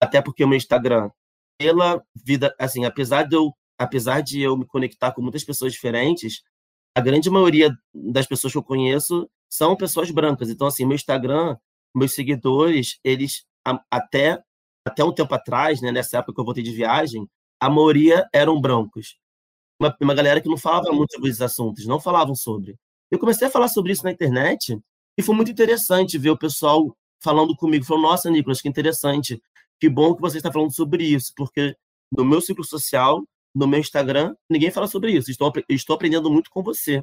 [0.00, 1.10] até porque o meu Instagram,
[1.58, 6.42] pela vida, assim, apesar de eu, apesar de eu me conectar com muitas pessoas diferentes,
[6.96, 10.50] a grande maioria das pessoas que eu conheço são pessoas brancas.
[10.50, 11.56] Então, assim, meu Instagram,
[11.94, 13.44] meus seguidores, eles
[13.90, 14.42] até
[14.86, 17.26] até um tempo atrás, né, nessa época que eu voltei de viagem,
[17.58, 19.16] a maioria eram brancos.
[19.80, 22.76] Uma, uma galera que não falava muito sobre esses assuntos, não falavam sobre.
[23.10, 24.78] Eu comecei a falar sobre isso na internet
[25.16, 29.40] e foi muito interessante ver o pessoal falando comigo, falou, nossa, Nicolas, que interessante,
[29.80, 31.74] que bom que você está falando sobre isso, porque
[32.12, 36.50] no meu ciclo social, no meu Instagram, ninguém fala sobre isso, estou, estou aprendendo muito
[36.50, 37.02] com você.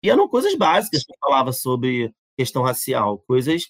[0.00, 3.64] E eram coisas básicas que falava sobre questão racial, coisas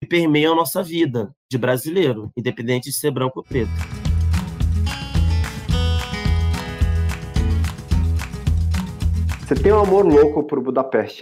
[0.00, 3.72] que permeiam a nossa vida de brasileiro, independente de ser branco ou preto.
[9.40, 11.18] Você tem um amor louco por Budapeste.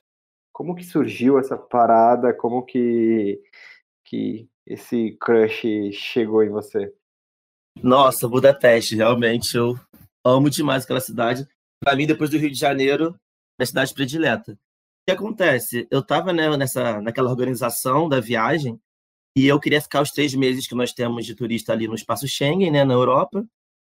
[0.53, 2.35] Como que surgiu essa parada?
[2.35, 3.40] Como que,
[4.05, 6.92] que esse crush chegou em você?
[7.83, 9.75] Nossa, Budapeste, realmente eu
[10.23, 11.49] amo demais aquela cidade.
[11.83, 13.18] Para mim, depois do Rio de Janeiro,
[13.61, 14.53] minha cidade predileta.
[14.53, 14.57] O
[15.07, 15.87] que acontece?
[15.90, 18.81] Eu estava né, nessa, naquela organização da viagem
[19.37, 22.27] e eu queria ficar os três meses que nós temos de turista ali no espaço
[22.27, 23.46] Schengen, né, na Europa,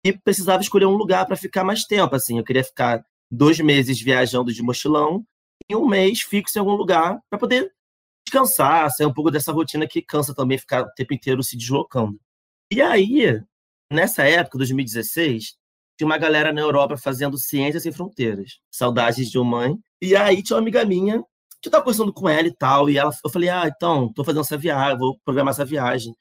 [0.06, 2.16] e precisava escolher um lugar para ficar mais tempo.
[2.16, 5.26] Assim, eu queria ficar dois meses viajando de mochilão
[5.70, 7.72] e um mês fixo em algum lugar para poder
[8.28, 12.20] descansar, sair um pouco dessa rotina que cansa também ficar o tempo inteiro se deslocando.
[12.72, 13.42] E aí,
[13.92, 15.56] nessa época, 2016,
[15.98, 19.78] tinha uma galera na Europa fazendo Ciências Sem Fronteiras, Saudades de uma Mãe.
[20.02, 21.24] E aí tinha uma amiga minha
[21.62, 24.24] que eu tava conversando com ela e tal, e ela, eu falei, ah, então, tô
[24.24, 26.14] fazendo essa viagem, vou programar essa viagem.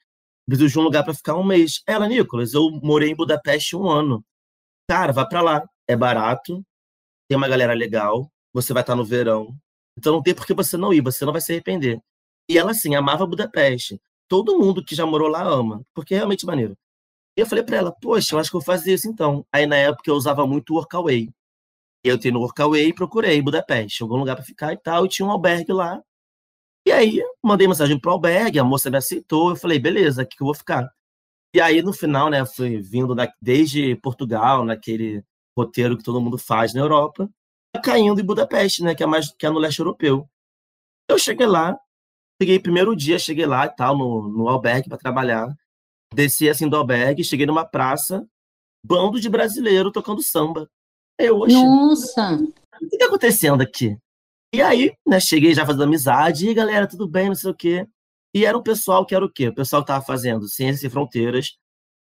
[0.47, 1.81] Preciso de um lugar para ficar um mês.
[1.85, 4.23] Ela, Nicolas, eu morei em Budapeste um ano.
[4.89, 5.63] Cara, vá para lá.
[5.87, 6.63] É barato,
[7.27, 9.55] tem uma galera legal, você vai estar no verão.
[9.97, 11.99] Então não tem por que você não ir, você não vai se arrepender.
[12.49, 13.99] E ela, assim, amava Budapeste.
[14.29, 16.77] Todo mundo que já morou lá ama, porque é realmente maneiro.
[17.37, 19.45] E eu falei para ela, poxa, eu acho que eu vou fazer isso então.
[19.51, 21.29] Aí na época eu usava muito o Workaway.
[22.03, 25.25] Eu tenho no Workaway e procurei Budapeste, algum lugar para ficar e tal, e tinha
[25.25, 26.01] um albergue lá.
[26.85, 30.43] E aí mandei mensagem pro albergue, a moça me aceitou, eu falei, beleza, aqui que
[30.43, 30.89] eu vou ficar.
[31.53, 35.23] E aí no final, né, fui vindo da, desde Portugal, naquele
[35.57, 37.29] roteiro que todo mundo faz na Europa,
[37.83, 40.29] caindo em Budapeste, né, que é mais que é no leste europeu.
[41.09, 41.77] Eu cheguei lá,
[42.37, 45.47] peguei primeiro dia, cheguei lá e tal no, no albergue para trabalhar,
[46.13, 48.25] desci assim do albergue, cheguei numa praça,
[48.85, 50.69] bando de brasileiro tocando samba.
[51.17, 52.39] Eu, Oxe, Nossa!
[52.81, 53.97] O que tá acontecendo aqui?
[54.53, 57.87] E aí, né, cheguei já fazendo amizade, e galera, tudo bem, não sei o quê.
[58.35, 59.47] E era um pessoal que era o quê?
[59.47, 61.57] O pessoal que tava fazendo Ciências Sem Fronteiras,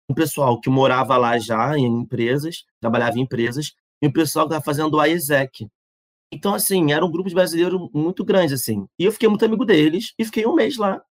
[0.10, 4.54] um pessoal que morava lá já em empresas, trabalhava em empresas, e um pessoal que
[4.54, 5.68] estava fazendo o AESEC.
[6.32, 8.88] Então, assim, era um grupo de brasileiros muito grande, assim.
[8.98, 11.02] E eu fiquei muito amigo deles e fiquei um mês lá,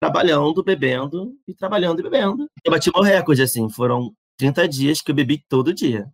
[0.00, 2.48] trabalhando, bebendo e trabalhando e bebendo.
[2.64, 6.06] Eu bati meu recorde, assim, foram 30 dias que eu bebi todo dia.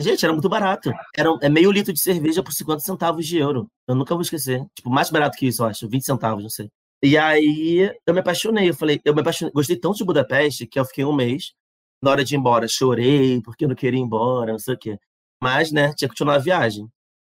[0.00, 0.90] Gente, era muito barato.
[1.14, 3.68] Era é meio litro de cerveja por 50 centavos de euro.
[3.86, 4.64] Eu nunca vou esquecer.
[4.74, 5.88] Tipo, mais barato que isso, eu acho.
[5.88, 6.70] 20 centavos, não sei.
[7.02, 8.70] E aí eu me apaixonei.
[8.70, 9.52] Eu falei, eu me apaixonei.
[9.52, 11.52] Gostei tanto de Budapeste que eu fiquei um mês
[12.02, 14.78] na hora de ir embora, chorei porque eu não queria ir embora, não sei o
[14.78, 14.98] quê.
[15.42, 16.88] Mas, né, tinha que continuar a viagem.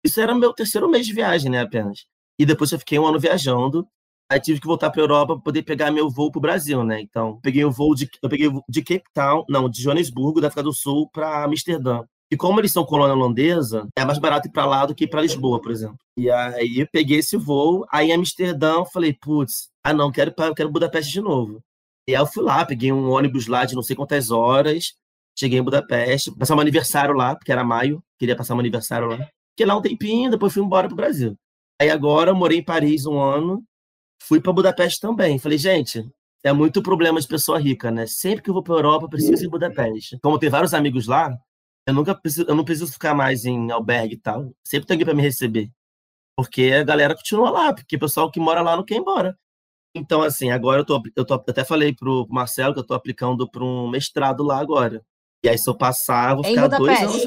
[0.04, 2.06] Isso era meu terceiro mês de viagem, né, apenas.
[2.38, 3.86] E depois eu fiquei um ano viajando.
[4.30, 7.00] Aí tive que voltar para Europa para poder pegar meu voo para o Brasil, né?
[7.00, 10.62] Então, peguei o voo de eu peguei de Cape Town, não, de Joanesburgo, da África
[10.62, 12.04] do Sul, para Amsterdã.
[12.30, 15.08] E como eles são colônia holandesa, é mais barato ir para lá do que ir
[15.08, 15.98] para Lisboa, por exemplo.
[16.16, 20.70] E aí eu peguei esse voo, aí em Amsterdã falei, putz, ah não, quero quero
[20.70, 21.60] Budapeste de novo.
[22.06, 24.94] E aí eu fui lá, peguei um ônibus lá de não sei quantas horas,
[25.36, 29.16] cheguei em Budapeste, passar um aniversário lá, porque era maio, queria passar um aniversário lá.
[29.50, 31.34] Fiquei lá um tempinho, depois fui embora pro Brasil.
[31.80, 33.60] Aí agora eu morei em Paris um ano,
[34.22, 35.38] fui para Budapeste também.
[35.38, 36.08] Falei, gente,
[36.42, 38.06] é muito problema de pessoa rica, né?
[38.06, 40.18] Sempre que eu vou para Europa, preciso ir em Budapeste.
[40.22, 41.36] Como tem vários amigos lá,
[41.86, 44.52] eu nunca preciso, eu não preciso ficar mais em albergue e tal.
[44.64, 45.70] Sempre tem alguém para me receber.
[46.36, 49.36] Porque a galera continua lá, porque o pessoal que mora lá não quer ir embora.
[49.94, 53.50] Então, assim, agora eu tô, eu tô até falei pro Marcelo que eu tô aplicando
[53.50, 55.04] para um mestrado lá agora.
[55.44, 57.24] E aí, se eu passar, eu vou ficar dois anos.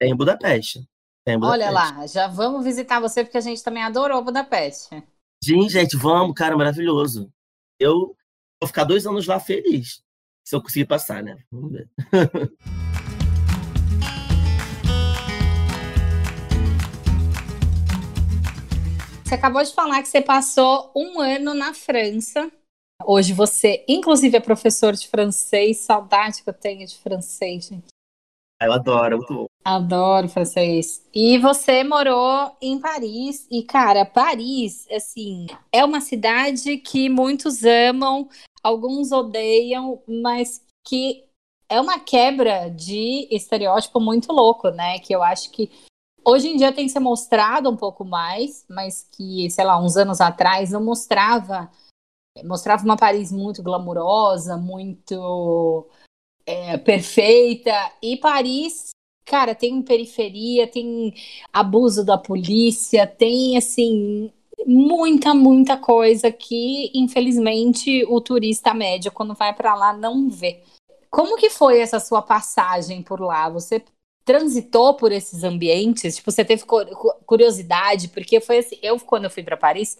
[0.00, 0.86] É em Budapeste.
[1.24, 1.64] É em Budapeste.
[1.64, 5.02] Olha lá, já vamos visitar você, porque a gente também adorou Budapeste.
[5.42, 7.32] Sim, gente, vamos, cara, maravilhoso.
[7.78, 8.16] Eu
[8.60, 10.02] vou ficar dois anos lá feliz.
[10.44, 11.38] Se eu conseguir passar, né?
[11.50, 11.90] Vamos ver.
[19.24, 22.48] Você acabou de falar que você passou um ano na França.
[23.04, 25.78] Hoje você, inclusive, é professor de francês.
[25.78, 27.95] Saudade que eu tenho de francês, gente.
[28.60, 29.46] Eu adoro, muito bom.
[29.64, 31.04] Adoro francês.
[31.14, 33.46] E você morou em Paris.
[33.50, 38.28] E, cara, Paris, assim, é uma cidade que muitos amam,
[38.62, 41.24] alguns odeiam, mas que
[41.68, 44.98] é uma quebra de estereótipo muito louco, né?
[45.00, 45.70] Que eu acho que
[46.24, 50.20] hoje em dia tem ser mostrado um pouco mais, mas que, sei lá, uns anos
[50.20, 51.70] atrás não mostrava.
[52.44, 55.88] Mostrava uma Paris muito glamurosa, muito
[56.46, 57.72] é, perfeita.
[58.00, 58.90] E Paris,
[59.24, 61.12] cara, tem periferia, tem
[61.52, 64.32] abuso da polícia, tem, assim,
[64.64, 70.62] muita, muita coisa que, infelizmente, o turista médio, quando vai para lá, não vê.
[71.10, 73.48] Como que foi essa sua passagem por lá?
[73.48, 73.82] Você
[74.24, 76.16] transitou por esses ambientes?
[76.16, 76.64] Tipo, você teve
[77.24, 78.08] curiosidade?
[78.08, 79.96] Porque foi assim, eu quando eu fui para Paris,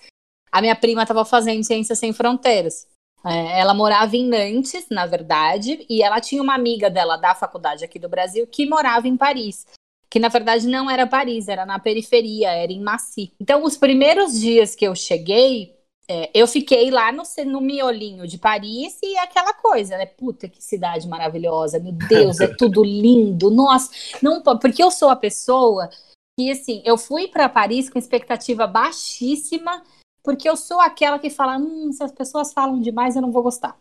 [0.50, 2.86] a minha prima estava fazendo Ciências Sem Fronteiras.
[3.26, 7.84] É, ela morava em Nantes, na verdade, e ela tinha uma amiga dela da faculdade
[7.84, 9.66] aqui do Brasil que morava em Paris.
[10.08, 13.32] Que na verdade não era Paris, era na periferia, era em Massy.
[13.40, 15.74] Então, os primeiros dias que eu cheguei,
[16.08, 20.06] é, eu fiquei lá no, no miolinho de Paris e aquela coisa, né?
[20.06, 23.50] Puta, que cidade maravilhosa, meu Deus, é tudo lindo.
[23.50, 23.90] Nossa,
[24.22, 25.90] não porque eu sou a pessoa
[26.38, 29.82] que, assim, eu fui para Paris com expectativa baixíssima,
[30.26, 33.44] porque eu sou aquela que fala: hum, se as pessoas falam demais, eu não vou
[33.44, 33.78] gostar.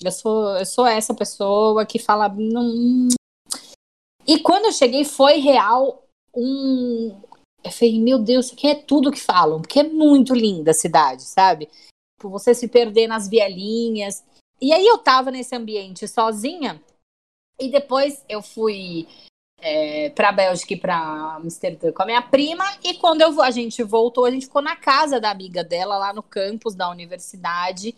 [0.00, 2.28] Eu sou, eu sou essa pessoa que fala.
[2.30, 3.08] Hum.
[4.24, 6.04] E quando eu cheguei, foi real
[6.36, 7.20] um,
[7.64, 10.74] eu falei, meu Deus, isso aqui é tudo que falam, porque é muito linda a
[10.74, 11.68] cidade, sabe?
[12.16, 14.24] Por você se perder nas vielinhas.
[14.60, 16.80] E aí eu tava nesse ambiente sozinha,
[17.58, 19.08] e depois eu fui
[19.60, 22.64] é, para Bélgica e para Amsterdã com a minha prima.
[22.82, 26.12] E quando eu, a gente voltou, a gente ficou na casa da amiga dela, lá
[26.12, 27.94] no campus da universidade,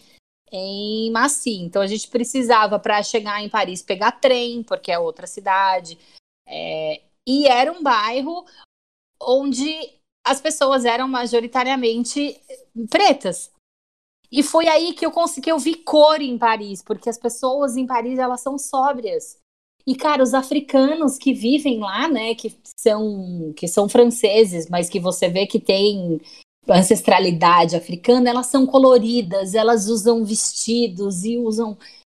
[0.50, 1.56] em Massy.
[1.56, 5.98] Então a gente precisava, para chegar em Paris, pegar trem, porque é outra cidade.
[6.46, 8.44] É, e era um bairro
[9.22, 12.40] onde as pessoas eram majoritariamente
[12.88, 13.50] pretas.
[14.32, 18.18] E foi aí que eu consegui ouvir cor em Paris, porque as pessoas em Paris
[18.18, 19.38] elas são sóbrias.
[19.86, 25.00] E cara, os africanos que vivem lá, né, que são que são franceses, mas que
[25.00, 26.20] você vê que tem
[26.68, 31.76] ancestralidade africana, elas são coloridas, elas usam vestidos e usam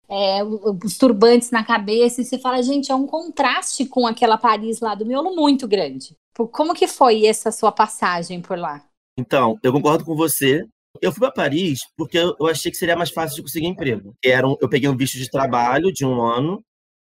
[0.10, 4.82] é, os turbantes na cabeça, e você fala, gente, é um contraste com aquela Paris
[4.82, 6.15] lá do miolo muito grande.
[6.52, 8.84] Como que foi essa sua passagem por lá?
[9.17, 10.65] Então, eu concordo com você.
[11.02, 14.13] Eu fui para Paris porque eu achei que seria mais fácil de conseguir emprego.
[14.24, 16.62] Era um, eu peguei um visto de trabalho de um ano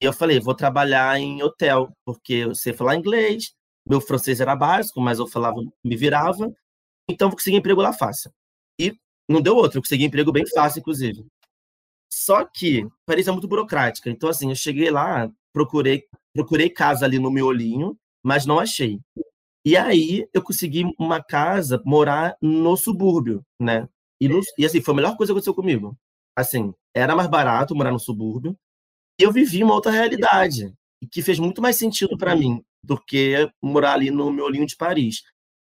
[0.00, 3.52] eu falei, vou trabalhar em hotel, porque eu sei falar inglês,
[3.87, 6.52] meu francês era básico, mas eu falava, me virava,
[7.09, 8.30] então vou conseguir emprego lá fácil.
[8.80, 8.96] E
[9.28, 11.24] não deu outro, eu consegui emprego bem fácil, inclusive.
[12.12, 14.09] Só que Paris é muito burocrática.
[14.09, 19.00] Então, assim, eu cheguei lá, procurei, procurei casa ali no miolinho, mas não achei.
[19.64, 23.88] E aí eu consegui uma casa, morar no subúrbio, né?
[24.20, 25.96] E, no, e assim, foi a melhor coisa que aconteceu comigo.
[26.37, 28.57] Assim, era mais barato morar no subúrbio.
[29.18, 30.72] Eu vivi uma outra realidade,
[31.11, 35.22] que fez muito mais sentido para mim do que morar ali no miolinho de Paris.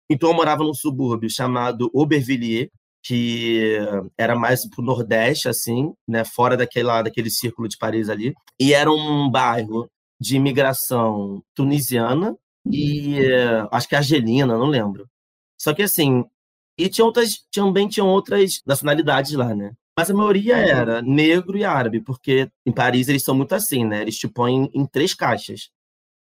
[0.09, 2.69] Então eu morava num subúrbio chamado Aubervilliers,
[3.03, 3.77] que
[4.17, 8.33] era mais pro Nordeste, assim, né, fora daquela, daquele círculo de Paris ali.
[8.59, 15.07] E era um bairro de imigração tunisiana e uh, acho que argelina, não lembro.
[15.57, 16.23] Só que assim,
[16.83, 19.73] e tinha outras, também tinham outras nacionalidades lá, né?
[19.97, 24.01] Mas a maioria era negro e árabe, porque em Paris eles são muito assim, né?
[24.01, 25.69] Eles te põem em três caixas.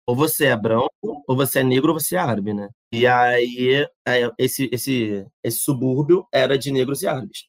[0.08, 2.70] Ou você é branco, ou você é negro, ou você é árabe, né?
[2.92, 7.46] E aí, é, esse, esse, esse subúrbio era de negros e árabes.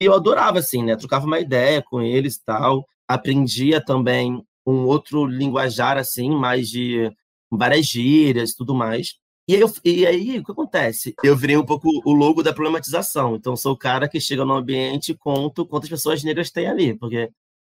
[0.00, 0.94] E eu adorava, assim, né?
[0.94, 2.86] Trocava uma ideia com eles e tal.
[3.08, 7.10] Aprendia também um outro linguajar, assim, mais de
[7.50, 9.14] várias gírias e tudo mais.
[9.48, 11.14] E eu, e aí, o que acontece?
[11.22, 13.36] Eu virei um pouco o logo da problematização.
[13.36, 16.98] Então, sou o cara que chega no ambiente e conto quantas pessoas negras tem ali.
[16.98, 17.30] Porque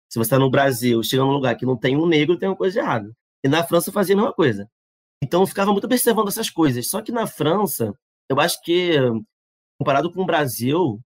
[0.09, 2.55] se você está no Brasil, chega num lugar que não tem um negro, tem uma
[2.55, 3.11] coisa errada.
[3.43, 4.69] E na França eu fazia a mesma coisa.
[5.23, 6.89] Então eu ficava muito observando essas coisas.
[6.89, 7.93] Só que na França,
[8.29, 8.95] eu acho que,
[9.79, 10.99] comparado com o Brasil,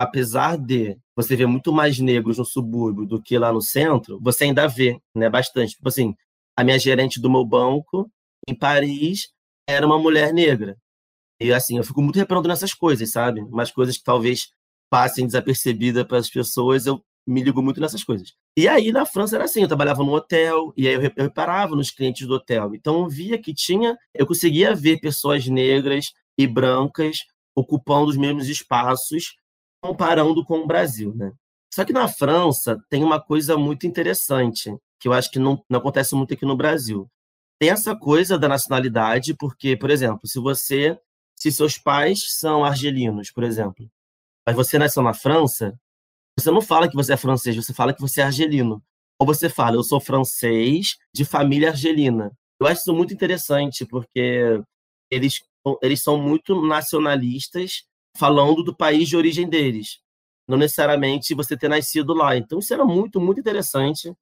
[0.00, 4.44] apesar de você ver muito mais negros no subúrbio do que lá no centro, você
[4.44, 5.76] ainda vê, né, bastante.
[5.76, 6.14] Tipo assim,
[6.56, 8.10] a minha gerente do meu banco,
[8.48, 9.28] em Paris,
[9.68, 10.76] era uma mulher negra.
[11.38, 13.42] E assim, eu fico muito reparando nessas coisas, sabe?
[13.42, 14.50] Umas coisas que talvez
[14.90, 18.32] passem desapercebidas para as pessoas, eu me ligo muito nessas coisas.
[18.56, 21.90] E aí na França era assim, eu trabalhava no hotel e aí eu reparava nos
[21.90, 22.74] clientes do hotel.
[22.74, 27.18] Então eu via que tinha, eu conseguia ver pessoas negras e brancas
[27.54, 29.36] ocupando os mesmos espaços,
[29.82, 31.30] comparando com o Brasil, né?
[31.72, 35.78] Só que na França tem uma coisa muito interessante, que eu acho que não, não
[35.78, 37.08] acontece muito aqui no Brasil.
[37.60, 40.98] Tem essa coisa da nacionalidade, porque, por exemplo, se você,
[41.36, 43.90] se seus pais são argelinos, por exemplo,
[44.46, 45.78] mas você nasceu na França,
[46.38, 48.82] você não fala que você é francês, você fala que você é argelino.
[49.20, 52.30] Ou você fala, eu sou francês de família argelina.
[52.60, 54.62] Eu acho isso muito interessante, porque
[55.10, 55.40] eles,
[55.82, 57.82] eles são muito nacionalistas
[58.16, 59.98] falando do país de origem deles.
[60.46, 62.36] Não necessariamente você ter nascido lá.
[62.36, 64.14] Então, isso era muito, muito interessante.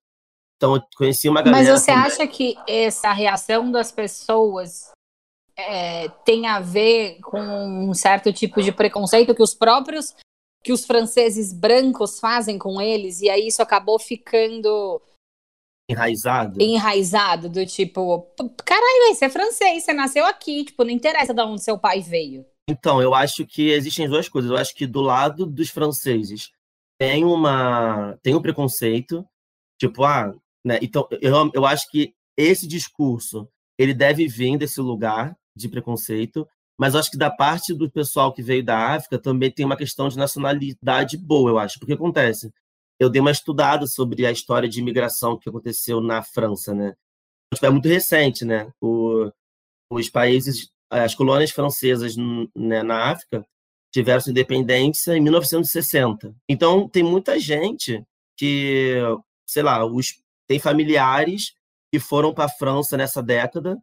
[0.56, 1.64] Então, eu conheci uma galera.
[1.64, 2.06] Mas você também.
[2.06, 4.90] acha que essa reação das pessoas
[5.56, 10.14] é, tem a ver com um certo tipo de preconceito que os próprios
[10.62, 15.00] que os franceses brancos fazem com eles, e aí isso acabou ficando
[15.88, 16.60] enraizado.
[16.60, 18.26] Enraizado, do tipo,
[18.64, 22.44] caralho, você é francês, você nasceu aqui, tipo, não interessa de onde seu pai veio.
[22.68, 24.50] Então, eu acho que existem duas coisas.
[24.50, 26.50] Eu acho que do lado dos franceses
[26.98, 29.24] tem uma tem um preconceito,
[29.78, 30.34] tipo, ah,
[30.66, 30.80] né?
[30.82, 33.48] Então, eu, eu acho que esse discurso
[33.78, 36.46] ele deve vir desse lugar de preconceito,
[36.76, 40.08] mas acho que da parte do pessoal que veio da África também tem uma questão
[40.08, 41.78] de nacionalidade boa, eu acho.
[41.78, 42.52] Porque acontece?
[42.98, 46.94] Eu dei uma estudada sobre a história de imigração que aconteceu na França, né?
[47.54, 48.68] Tipo, é muito recente, né?
[48.80, 49.30] O,
[49.90, 53.46] os países, as colônias francesas né, na África
[53.94, 56.34] tiveram sua independência em 1960.
[56.48, 58.02] Então, tem muita gente
[58.36, 58.96] que,
[59.48, 61.54] sei lá, os, tem familiares
[61.92, 63.76] que foram para a França nessa década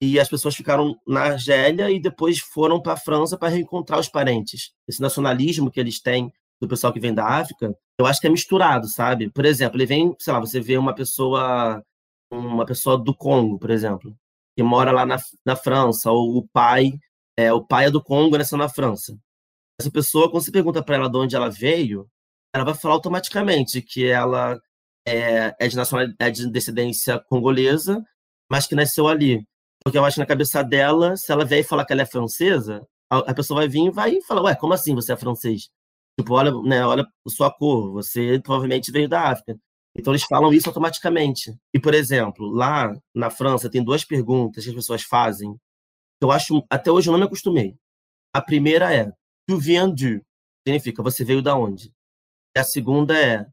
[0.00, 4.08] e as pessoas ficaram na Argélia e depois foram para a França para reencontrar os
[4.08, 4.72] parentes.
[4.88, 8.30] Esse nacionalismo que eles têm do pessoal que vem da África, eu acho que é
[8.30, 9.30] misturado, sabe?
[9.30, 11.82] Por exemplo, ele vem, sei lá, você vê uma pessoa
[12.32, 14.16] uma pessoa do Congo, por exemplo,
[14.56, 16.92] que mora lá na, na França, ou o pai,
[17.36, 19.16] é, o pai é do Congo, nasceu na França.
[19.78, 22.08] Essa pessoa, quando você pergunta para ela de onde ela veio,
[22.54, 24.60] ela vai falar automaticamente que ela
[25.06, 28.02] é, é de nacionalidade, é de descendência congolesa,
[28.50, 29.44] mas que nasceu ali.
[29.84, 32.06] Porque eu acho que na cabeça dela, se ela vier e falar que ela é
[32.06, 35.68] francesa, a, a pessoa vai vir e vai falar, ué, como assim você é francês?
[36.18, 39.56] Tipo, olha, né, olha sua cor, você provavelmente veio da África.
[39.96, 41.54] Então eles falam isso automaticamente.
[41.74, 45.54] E, por exemplo, lá na França tem duas perguntas que as pessoas fazem
[46.22, 47.76] eu acho, até hoje eu não me acostumei.
[48.32, 49.10] A primeira é,
[49.46, 50.24] tu viens du?
[50.66, 51.92] Significa, você veio da onde?
[52.56, 53.44] E a segunda é,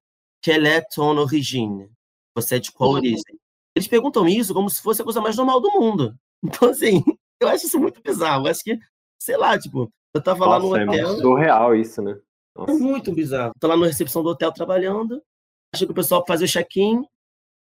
[0.42, 1.90] quelle est ton origine?
[2.36, 2.98] Você é de qual uhum.
[2.98, 3.40] origem?
[3.76, 6.16] Eles perguntam isso como se fosse a coisa mais normal do mundo.
[6.42, 7.04] Então, assim,
[7.42, 8.46] eu acho isso muito bizarro.
[8.46, 8.80] Eu acho que,
[9.22, 11.12] sei lá, tipo, eu tava Nossa, lá no hotel.
[11.12, 12.18] É surreal isso, né?
[12.56, 12.72] Nossa.
[12.72, 13.52] É muito bizarro.
[13.60, 15.22] Tô lá na recepção do hotel trabalhando,
[15.74, 17.04] acho que o pessoal faz o check-in,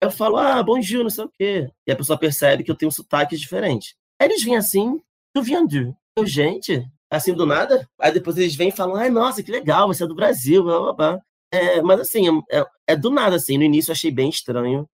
[0.02, 1.72] eu falo, ah, bom dia, não sei o quê.
[1.88, 3.96] E a pessoa percebe que eu tenho um sotaque diferente.
[4.20, 5.02] Aí eles vêm assim,
[5.34, 5.68] tu viens
[6.16, 7.88] Eu, gente, assim do nada.
[8.00, 10.80] Aí depois eles vêm e falam, ai, nossa, que legal, você é do Brasil, blá,
[10.80, 11.22] blá, blá.
[11.52, 13.58] É, mas assim, é, é, do nada, assim.
[13.58, 14.88] No início eu achei bem estranho.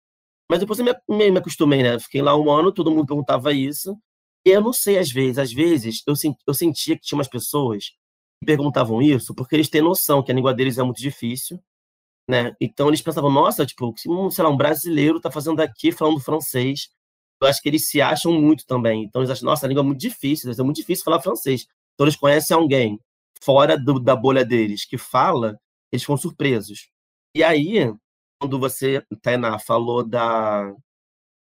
[0.49, 1.99] Mas depois eu me, me, me, acostumei, né?
[1.99, 3.97] Fiquei lá um ano, todo mundo perguntava isso.
[4.45, 6.13] E eu não sei, às vezes, às vezes eu,
[6.47, 7.85] eu sentia que tinha umas pessoas
[8.41, 11.59] que perguntavam isso porque eles têm noção que a língua deles é muito difícil,
[12.29, 12.53] né?
[12.61, 13.93] Então eles pensavam, nossa, tipo,
[14.31, 16.89] sei lá, um brasileiro tá fazendo aqui falando francês.
[17.41, 19.03] Eu acho que eles se acham muito também.
[19.05, 21.65] Então eles acham, nossa, a língua é muito difícil, é muito difícil falar francês.
[21.93, 22.99] Então eles conhecem alguém
[23.41, 25.59] fora do, da bolha deles que fala,
[25.93, 26.89] eles ficam surpresos.
[27.35, 27.93] E aí,
[28.41, 30.73] quando você, Tainá, falou da,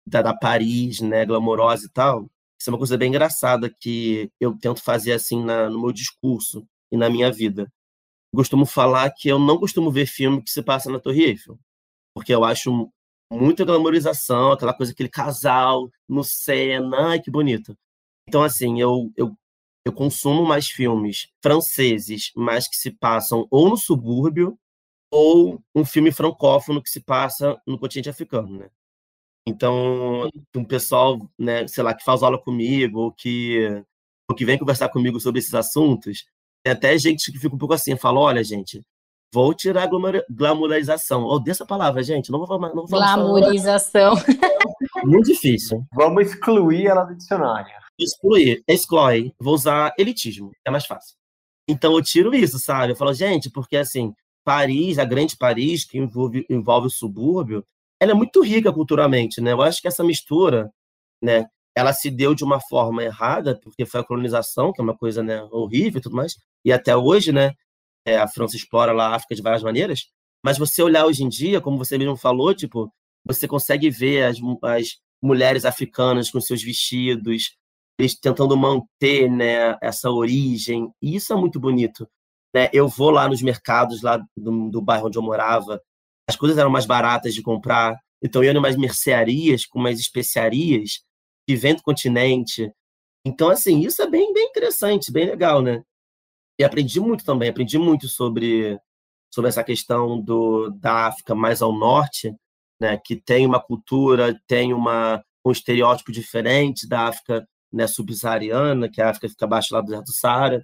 [0.07, 2.31] da, da Paris, né, glamourosa e tal,
[2.61, 6.67] isso é uma coisa bem engraçada que eu tento fazer assim na, no meu discurso
[6.93, 7.63] e na minha vida.
[8.33, 11.59] Eu costumo falar que eu não costumo ver filme que se passa na Torre Eiffel,
[12.15, 12.93] porque eu acho
[13.33, 17.75] muita glamorização, aquela coisa, aquele casal no cena, ai que bonito.
[18.29, 19.35] Então, assim, eu, eu
[19.85, 24.59] eu consumo mais filmes franceses, mas que se passam ou no subúrbio
[25.11, 28.71] ou um filme francófono que se passa no continente africano, né?
[29.47, 33.85] Então, um pessoal, né, sei lá, que faz aula comigo ou que,
[34.31, 36.25] ou que vem conversar comigo sobre esses assuntos,
[36.65, 38.81] tem até gente que fica um pouco assim, fala, olha, gente,
[39.35, 41.25] vou tirar a glamorização.
[41.25, 44.15] Ou dessa palavra, gente, não vou, não vou Glamorização.
[45.05, 45.85] Muito difícil.
[45.93, 51.17] Vamos excluir ela do dicionário excluir, exclui, vou usar elitismo, é mais fácil.
[51.69, 52.93] Então eu tiro isso, sabe?
[52.93, 57.65] Eu falo, gente, porque assim, Paris, a grande Paris, que envolve, envolve o subúrbio,
[58.01, 59.53] ela é muito rica culturalmente, né?
[59.53, 60.73] Eu acho que essa mistura,
[61.23, 64.97] né, ela se deu de uma forma errada, porque foi a colonização, que é uma
[64.97, 67.53] coisa né, horrível e tudo mais, e até hoje, né,
[68.05, 70.07] é, a França explora lá a África de várias maneiras,
[70.45, 72.93] mas você olhar hoje em dia, como você mesmo falou, tipo,
[73.25, 77.57] você consegue ver as, as mulheres africanas com seus vestidos,
[77.99, 82.09] eles tentando manter né, essa origem, e isso é muito bonito.
[82.55, 82.69] Né?
[82.73, 85.81] Eu vou lá nos mercados lá do, do bairro onde eu morava,
[86.29, 89.99] as coisas eram mais baratas de comprar, então eu ia em umas mercearias com umas
[89.99, 91.03] especiarias
[91.47, 92.73] que vem do continente.
[93.27, 95.83] Então, assim, isso é bem, bem interessante, bem legal, né?
[96.59, 98.79] E aprendi muito também, aprendi muito sobre,
[99.33, 102.35] sobre essa questão do, da África mais ao norte,
[102.81, 102.99] né?
[103.05, 109.11] que tem uma cultura, tem uma, um estereótipo diferente da África né, subsaariana, que a
[109.11, 110.63] África fica abaixo lá do deserto do Saara.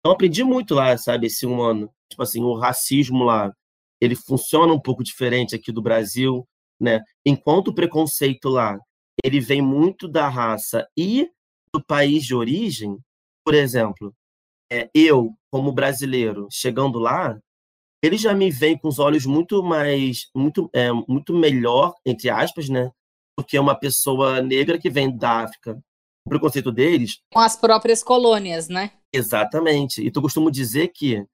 [0.00, 1.90] Então aprendi muito lá, sabe, esse um ano.
[2.10, 3.52] Tipo assim, o racismo lá,
[4.00, 6.46] ele funciona um pouco diferente aqui do Brasil,
[6.80, 7.00] né?
[7.24, 8.78] Enquanto o preconceito lá,
[9.24, 11.28] ele vem muito da raça e
[11.74, 12.98] do país de origem.
[13.44, 14.14] Por exemplo,
[14.70, 17.38] é, eu, como brasileiro, chegando lá,
[18.02, 22.68] ele já me vem com os olhos muito mais, muito, é, muito melhor, entre aspas,
[22.68, 22.90] né?
[23.38, 25.78] Do que uma pessoa negra que vem da África
[26.30, 27.20] preconceito deles.
[27.32, 28.92] Com as próprias colônias, né?
[29.12, 30.02] Exatamente.
[30.02, 31.24] E tu costumo dizer que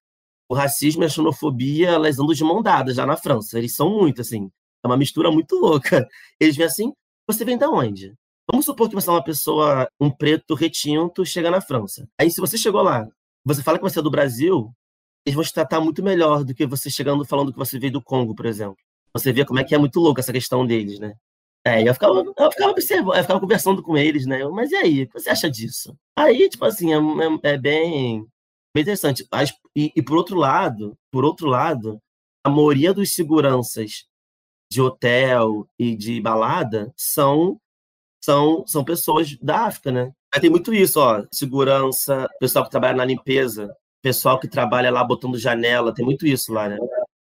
[0.48, 3.58] o racismo e a xenofobia, elas andam de mão dada já na França.
[3.58, 4.50] Eles são muito, assim.
[4.84, 6.06] É uma mistura muito louca.
[6.38, 6.92] Eles vêm assim,
[7.26, 8.14] você vem de onde?
[8.50, 12.06] Vamos supor que você é uma pessoa, um preto retinto, chega na França.
[12.18, 13.08] Aí, se você chegou lá,
[13.44, 14.70] você fala que você é do Brasil,
[15.24, 18.02] eles vão te tratar muito melhor do que você chegando falando que você veio do
[18.02, 18.76] Congo, por exemplo.
[19.14, 21.14] Você vê como é que é muito louco essa questão deles, né?
[21.64, 24.42] É, eu ficava, eu ficava observando, eu ficava conversando com eles, né?
[24.42, 25.96] Eu, Mas e aí, o que você acha disso?
[26.16, 28.26] Aí, tipo assim, é, é, é bem,
[28.74, 29.26] bem interessante.
[29.30, 32.00] As, e, e por outro lado, por outro lado,
[32.44, 34.06] a maioria dos seguranças
[34.70, 37.60] de hotel e de balada são
[38.24, 40.12] são, são pessoas da África, né?
[40.32, 45.04] Aí tem muito isso, ó, segurança, pessoal que trabalha na limpeza, pessoal que trabalha lá
[45.04, 46.78] botando janela, tem muito isso lá, né?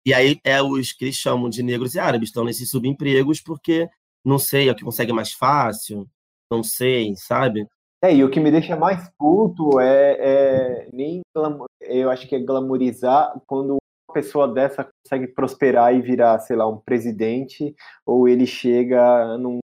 [0.05, 3.89] E aí é os que eles chamam de negros e árabes, estão nesses subempregos porque,
[4.23, 6.07] não sei, é o que consegue mais fácil,
[6.51, 7.65] não sei, sabe?
[8.03, 11.21] É, e o que me deixa mais puto é, é nem
[11.81, 16.67] eu acho que é glamorizar quando uma pessoa dessa consegue prosperar e virar, sei lá,
[16.67, 19.59] um presidente, ou ele chega num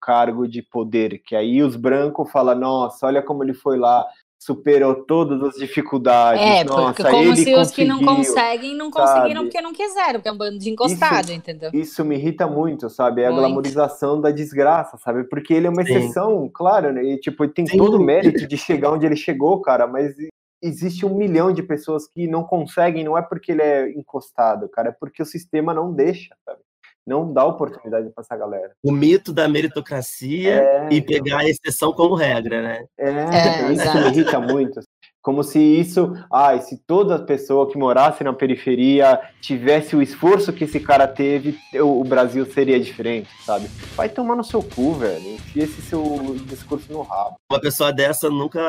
[0.00, 4.06] cargo de poder, que aí os brancos falam, nossa, olha como ele foi lá,
[4.38, 6.42] superou todas as dificuldades.
[6.42, 9.44] É, nossa, porque como se os que não conseguem, não conseguiram sabe?
[9.44, 11.70] porque não quiseram, porque é um bando de encostado, isso, entendeu?
[11.72, 13.22] Isso me irrita muito, sabe?
[13.22, 15.24] É a glamorização da desgraça, sabe?
[15.24, 16.50] Porque ele é uma exceção, Sim.
[16.52, 17.02] claro, né?
[17.02, 17.78] E, tipo, ele tem Sim.
[17.78, 20.14] todo o mérito de chegar onde ele chegou, cara, mas
[20.62, 24.90] existe um milhão de pessoas que não conseguem, não é porque ele é encostado, cara,
[24.90, 26.60] é porque o sistema não deixa, sabe?
[27.06, 28.72] Não dá oportunidade para essa galera.
[28.82, 32.84] O mito da meritocracia é, e pegar a exceção como regra, né?
[32.98, 34.80] É, é isso me irrita muito.
[35.22, 40.62] Como se isso, ai, se toda pessoa que morasse na periferia tivesse o esforço que
[40.62, 43.68] esse cara teve, o Brasil seria diferente, sabe?
[43.96, 45.34] Vai tomar no seu cu, velho.
[45.34, 47.34] Enfia esse seu discurso no rabo.
[47.50, 48.60] Uma pessoa dessa nunca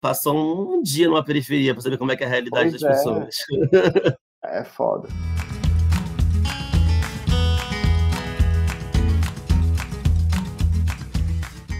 [0.00, 2.90] passou um dia numa periferia para saber como é que é a realidade pois das
[2.90, 2.94] é.
[2.94, 3.34] pessoas.
[4.42, 5.06] É foda.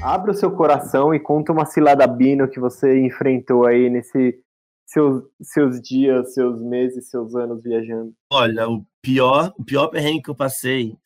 [0.02, 4.42] Abra o seu coração e conta uma cilada bino que você enfrentou aí nesse
[4.86, 8.14] seus, seus dias, seus meses, seus anos viajando.
[8.32, 10.96] Olha, o pior, o pior perrengue que eu passei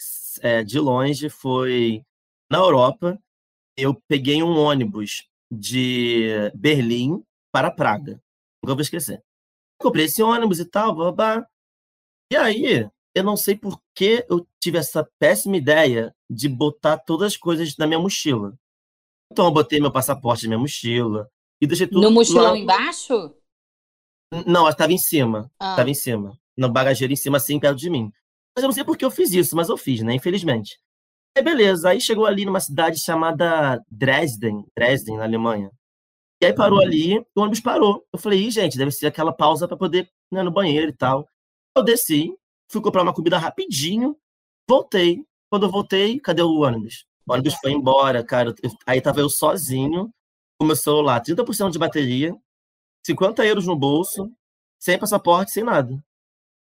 [0.40, 2.02] é, de longe foi
[2.48, 3.18] na Europa.
[3.76, 7.20] Eu peguei um ônibus de Berlim
[7.52, 8.22] para Praga.
[8.62, 9.20] Nunca vou esquecer.
[9.76, 11.44] Comprei esse ônibus e tal, babá.
[12.32, 17.32] E aí, eu não sei por que eu tive essa péssima ideia de botar todas
[17.32, 18.56] as coisas na minha mochila.
[19.34, 21.28] Então eu botei meu passaporte na minha mochila
[21.60, 22.02] e deixei tudo.
[22.02, 22.56] No mochilão lá.
[22.56, 23.34] embaixo?
[24.46, 25.50] Não, estava em cima.
[25.60, 25.90] Estava ah.
[25.90, 26.38] em cima.
[26.56, 28.12] No bagageiro em cima, assim, perto de mim.
[28.54, 30.14] Mas eu não sei por que eu fiz isso, mas eu fiz, né?
[30.14, 30.78] Infelizmente.
[31.36, 35.68] Aí beleza, aí chegou ali numa cidade chamada Dresden, Dresden, na Alemanha.
[36.40, 36.84] E aí parou uhum.
[36.84, 38.06] ali, o ônibus parou.
[38.12, 41.28] Eu falei, gente, deve ser aquela pausa para poder ir né, no banheiro e tal.
[41.76, 42.32] Eu desci,
[42.70, 44.16] fui comprar uma comida rapidinho,
[44.70, 45.24] voltei.
[45.50, 47.04] Quando eu voltei, cadê o ônibus?
[47.26, 48.54] O ônibus foi embora, cara.
[48.86, 50.12] Aí tava eu sozinho,
[50.58, 52.34] com meu celular, 30% de bateria,
[53.06, 54.30] 50 euros no bolso,
[54.78, 56.02] sem passaporte, sem nada.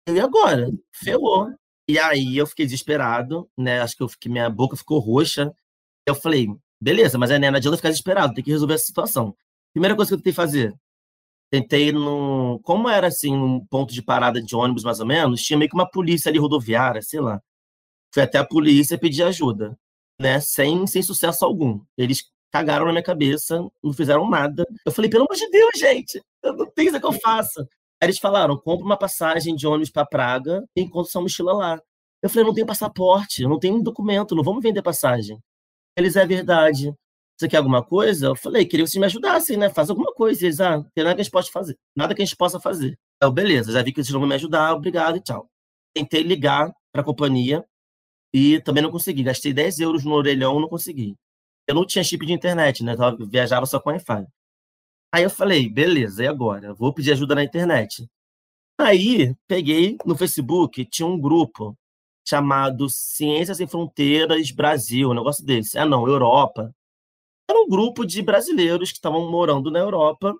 [0.09, 0.69] E agora?
[0.93, 1.53] Ferrou.
[1.87, 3.81] E aí eu fiquei desesperado, né?
[3.81, 5.53] Acho que eu minha boca ficou roxa.
[6.05, 6.47] Eu falei,
[6.81, 9.35] beleza, mas é, né, não adianta ficar desesperado, tem que resolver essa situação.
[9.73, 10.73] Primeira coisa que eu tentei fazer,
[11.51, 12.59] tentei no.
[12.63, 15.75] Como era assim, um ponto de parada de ônibus, mais ou menos, tinha meio que
[15.75, 17.41] uma polícia ali rodoviária, sei lá.
[18.13, 19.77] Fui até a polícia pedir ajuda
[20.19, 21.81] né, sem, sem sucesso algum.
[21.97, 24.65] Eles cagaram na minha cabeça, não fizeram nada.
[24.85, 27.61] Eu falei, pelo amor de Deus, gente, eu não tenho isso que eu faça.
[28.01, 31.81] Aí eles falaram, compra uma passagem de ônibus para Praga e encontra sua mochila lá.
[32.21, 35.39] Eu falei, não tenho passaporte, eu não tenho documento, não vamos vender passagem.
[35.95, 36.93] Eles, é verdade.
[37.37, 38.27] Você quer alguma coisa?
[38.27, 39.69] Eu falei, queria que vocês me ajudassem, né?
[39.69, 40.45] Faz alguma coisa.
[40.45, 41.77] Eles, ah, tem nada que a gente possa fazer.
[41.95, 42.97] Nada que a gente possa fazer.
[43.21, 45.47] Eu, beleza, já vi que vocês vão me ajudar, obrigado e tchau.
[45.93, 47.63] Tentei ligar para a companhia,
[48.37, 49.23] e também não consegui.
[49.23, 51.15] Gastei 10 euros no orelhão, não consegui.
[51.67, 52.95] Eu não tinha chip de internet, né?
[53.19, 54.27] Eu viajava só com Wi-Fi.
[55.11, 56.71] Aí eu falei, beleza, e agora?
[56.75, 58.07] Vou pedir ajuda na internet.
[58.79, 61.75] Aí peguei no Facebook, tinha um grupo
[62.27, 65.79] chamado Ciências Sem Fronteiras Brasil, um negócio desse.
[65.79, 66.71] Ah, não, Europa.
[67.49, 70.35] Era um grupo de brasileiros que estavam morando na Europa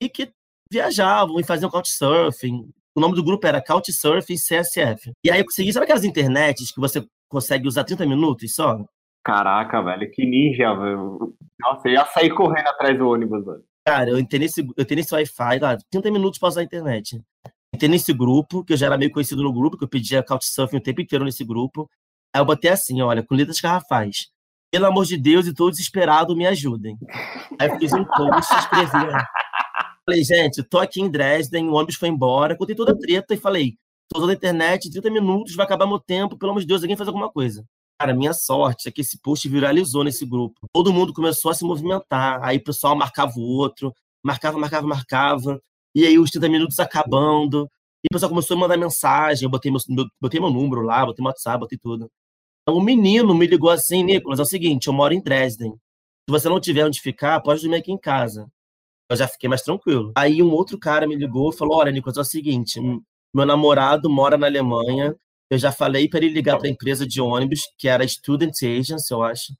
[0.00, 0.32] e que
[0.70, 2.72] viajavam e faziam couchsurfing.
[2.94, 5.12] O nome do grupo era Couchsurfing CSF.
[5.24, 8.78] E aí eu consegui, sabe aquelas internets que você consegue usar 30 minutos só?
[9.24, 11.34] Caraca, velho, que ninja, velho.
[11.60, 13.64] Nossa, eu ia sair correndo atrás do ônibus, velho.
[13.84, 17.20] Cara, eu entrei nesse, eu tenho nesse Wi-Fi, lá, 30 minutos pra usar a internet.
[17.74, 20.76] Entrei nesse grupo, que eu já era meio conhecido no grupo, que eu pedia Couchsurfing
[20.76, 21.88] o tempo inteiro nesse grupo.
[22.34, 24.28] Aí eu botei assim, olha, com letras garrafais.
[24.70, 26.96] Pelo amor de Deus, e tô desesperado, me ajudem.
[27.58, 29.12] Aí eu fiz um post, escrevi,
[30.04, 33.36] Falei, gente, tô aqui em Dresden, o ônibus foi embora, contei toda a treta e
[33.36, 33.76] falei,
[34.12, 36.96] tô usando a internet, 30 minutos, vai acabar meu tempo, pelo amor de Deus, alguém
[36.96, 37.64] faz alguma coisa.
[37.98, 40.66] Cara, minha sorte é que esse post viralizou nesse grupo.
[40.72, 42.42] Todo mundo começou a se movimentar.
[42.42, 43.94] Aí o pessoal marcava o outro,
[44.24, 45.60] marcava, marcava, marcava.
[45.94, 47.68] E aí os 30 minutos acabando.
[48.02, 49.44] E o pessoal começou a mandar mensagem.
[49.44, 49.80] Eu botei meu,
[50.20, 52.10] botei meu número lá, botei meu WhatsApp, botei tudo.
[52.62, 55.72] Então, o menino me ligou assim, Nicolas, é o seguinte, eu moro em Dresden.
[55.72, 58.48] Se você não tiver onde ficar, pode dormir aqui em casa.
[59.10, 60.12] Eu já fiquei mais tranquilo.
[60.16, 62.80] Aí um outro cara me ligou e falou, olha, Nicolas, é o seguinte,
[63.34, 65.14] meu namorado mora na Alemanha,
[65.50, 69.12] eu já falei para ele ligar para a empresa de ônibus, que era Student Agency,
[69.12, 69.52] eu acho.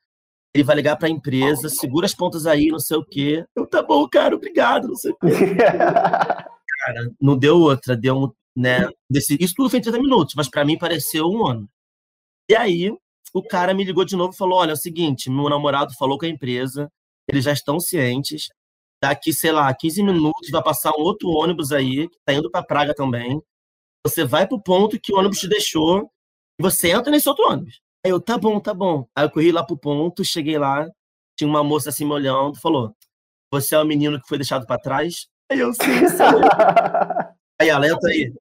[0.55, 3.45] Ele vai ligar para a empresa, segura as pontas aí, não sei o quê.
[3.57, 5.27] Eu, tá bom, cara, obrigado, não sei o quê.
[5.57, 8.89] cara, não deu outra, deu um, né?
[9.11, 11.69] Desse, isso tudo foi em 30 minutos, mas para mim pareceu um ano.
[12.49, 12.91] E aí,
[13.35, 16.19] o cara me ligou de novo e falou: olha, é o seguinte, meu namorado falou
[16.19, 16.91] com a empresa,
[17.29, 18.49] eles já estão cientes.
[19.03, 22.65] Daqui, sei lá, 15 minutos vai passar um outro ônibus aí, que tá indo para
[22.65, 23.43] Praga também.
[24.07, 26.11] Você vai pro ponto que o ônibus te deixou
[26.59, 27.81] e você entra nesse outro ônibus.
[28.05, 29.07] Aí eu, tá bom, tá bom.
[29.15, 30.89] Aí eu corri lá pro ponto, cheguei lá,
[31.39, 32.95] tinha uma moça assim me olhando, falou:
[33.53, 35.29] Você é o menino que foi deixado para trás?
[35.51, 36.41] Aí eu, sim, sou
[37.61, 38.33] Aí ela, entra aí.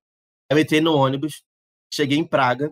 [0.50, 1.44] Eu entrei no ônibus,
[1.94, 2.72] cheguei em Praga,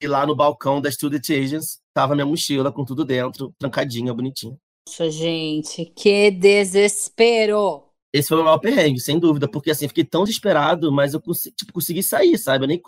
[0.00, 4.56] e lá no balcão da Student Agents tava minha mochila com tudo dentro, trancadinha, bonitinha.
[4.86, 7.91] Nossa, gente, que desespero!
[8.12, 11.56] Esse foi o maior perrengue, sem dúvida, porque assim, fiquei tão desesperado, mas eu consegui,
[11.56, 12.64] tipo, consegui sair, sabe?
[12.64, 12.82] Eu nem,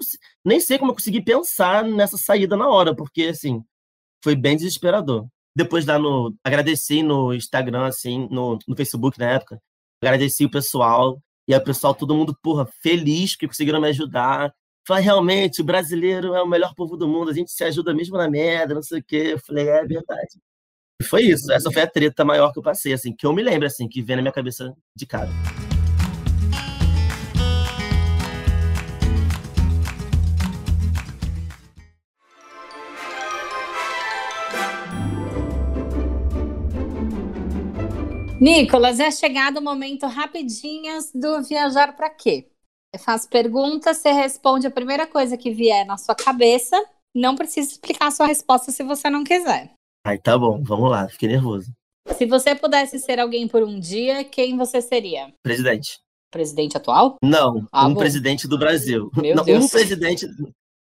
[0.44, 3.64] nem sei como eu consegui pensar nessa saída na hora, porque assim,
[4.22, 5.26] foi bem desesperador.
[5.56, 6.34] Depois lá no.
[6.44, 9.60] Agradeci no Instagram, assim, no, no Facebook na época.
[10.02, 11.20] Agradeci o pessoal.
[11.46, 14.52] E aí o pessoal, todo mundo, porra, feliz que conseguiram me ajudar.
[14.86, 18.18] Falei, realmente, o brasileiro é o melhor povo do mundo, a gente se ajuda mesmo
[18.18, 19.32] na merda, não sei o quê.
[19.32, 20.38] Eu falei, é verdade.
[21.01, 21.53] E foi isso.
[21.53, 24.01] Essa foi a treta maior que eu passei, assim, que eu me lembro, assim, que
[24.01, 25.28] vem na minha cabeça de cara.
[38.40, 42.51] Nicolas, é chegado o momento rapidinhas do viajar para quê?
[42.92, 46.76] Eu faço perguntas, você responde a primeira coisa que vier na sua cabeça.
[47.14, 49.72] Não precisa explicar a sua resposta se você não quiser.
[50.07, 51.72] Ai, tá bom, vamos lá, fiquei nervoso.
[52.16, 55.32] Se você pudesse ser alguém por um dia, quem você seria?
[55.42, 55.98] Presidente.
[56.30, 57.16] Presidente atual?
[57.22, 58.00] Não, ah, um bom.
[58.00, 59.11] presidente do Brasil.
[59.16, 59.64] Meu não, Deus.
[59.64, 60.26] Um presidente.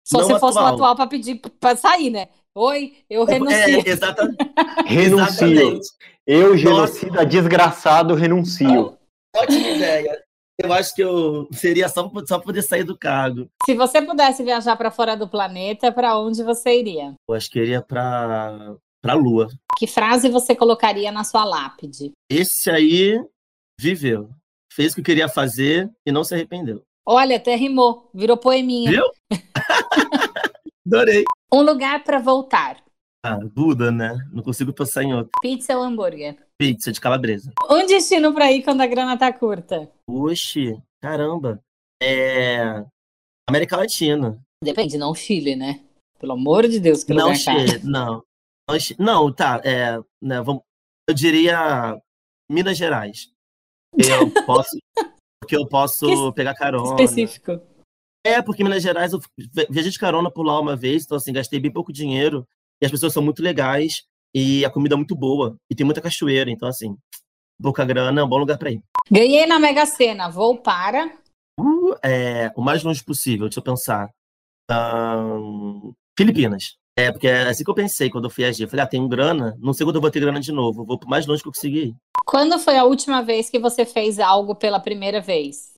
[0.06, 0.64] Só se fosse atual.
[0.64, 2.28] um atual para pedir para sair, né?
[2.54, 3.56] Oi, eu renuncio.
[3.56, 4.36] É, exatamente.
[4.84, 5.80] renuncio.
[6.26, 7.26] Eu, genocida Nossa.
[7.26, 8.98] desgraçado, renuncio.
[9.34, 10.22] Ótima ideia.
[10.62, 13.48] Eu acho que eu seria só só poder sair do cargo.
[13.66, 17.14] Se você pudesse viajar para fora do planeta, para onde você iria?
[17.28, 19.48] Eu acho que eu iria para para a Lua.
[19.76, 22.12] Que frase você colocaria na sua lápide?
[22.30, 23.22] Esse aí
[23.78, 24.30] viveu.
[24.72, 26.82] Fez o que queria fazer e não se arrependeu.
[27.06, 28.08] Olha, até rimou.
[28.14, 28.90] Virou poeminha.
[28.90, 29.04] Viu?
[30.86, 31.24] Adorei.
[31.52, 32.82] Um lugar para voltar.
[33.22, 34.16] Ah, Buda, né?
[34.32, 35.32] Não consigo pensar em outro.
[35.42, 36.38] Pizza ou hambúrguer?
[36.58, 37.52] Pizza de calabresa.
[37.70, 39.90] Um destino para ir quando a grana tá curta?
[40.08, 41.62] Oxi, caramba.
[42.02, 42.82] É.
[43.46, 44.40] América Latina.
[44.62, 45.80] Depende, não Chile, né?
[46.18, 48.22] Pelo amor de Deus, que não lugar Chile, não.
[48.98, 49.60] Não, tá.
[49.64, 50.62] É, né, vamos,
[51.08, 52.00] eu diria
[52.50, 53.30] Minas Gerais.
[53.96, 54.78] Eu posso,
[55.40, 56.90] porque eu posso que pegar carona.
[56.90, 57.60] Específico.
[58.26, 59.20] É, porque Minas Gerais eu
[59.68, 62.46] viajei de carona por lá uma vez, então assim, gastei bem pouco dinheiro.
[62.82, 64.02] E as pessoas são muito legais
[64.34, 65.56] e a comida é muito boa.
[65.70, 66.96] E tem muita cachoeira, então assim,
[67.62, 68.82] pouca grana é um bom lugar para ir.
[69.10, 71.06] Ganhei na Mega Sena, vou para.
[71.60, 74.10] Uh, é, o mais longe possível, deixa eu pensar.
[74.70, 76.76] Um, Filipinas.
[76.96, 78.62] É, porque é assim que eu pensei quando eu fui agir.
[78.62, 80.98] Eu falei, ah, tenho grana, não sei quando eu vou ter grana de novo, vou
[80.98, 81.96] pro mais longe que eu conseguir ir.
[82.24, 85.74] Quando foi a última vez que você fez algo pela primeira vez?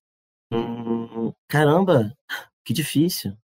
[0.53, 2.13] Hum, caramba,
[2.65, 3.37] que difícil.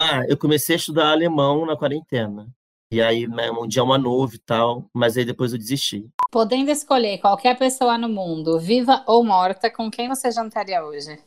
[0.00, 2.48] Ah, eu comecei a estudar alemão na quarentena.
[2.92, 6.08] E aí, né, um idioma novo e tal, mas aí depois eu desisti.
[6.30, 11.18] Podendo escolher qualquer pessoa no mundo, viva ou morta, com quem você jantaria hoje?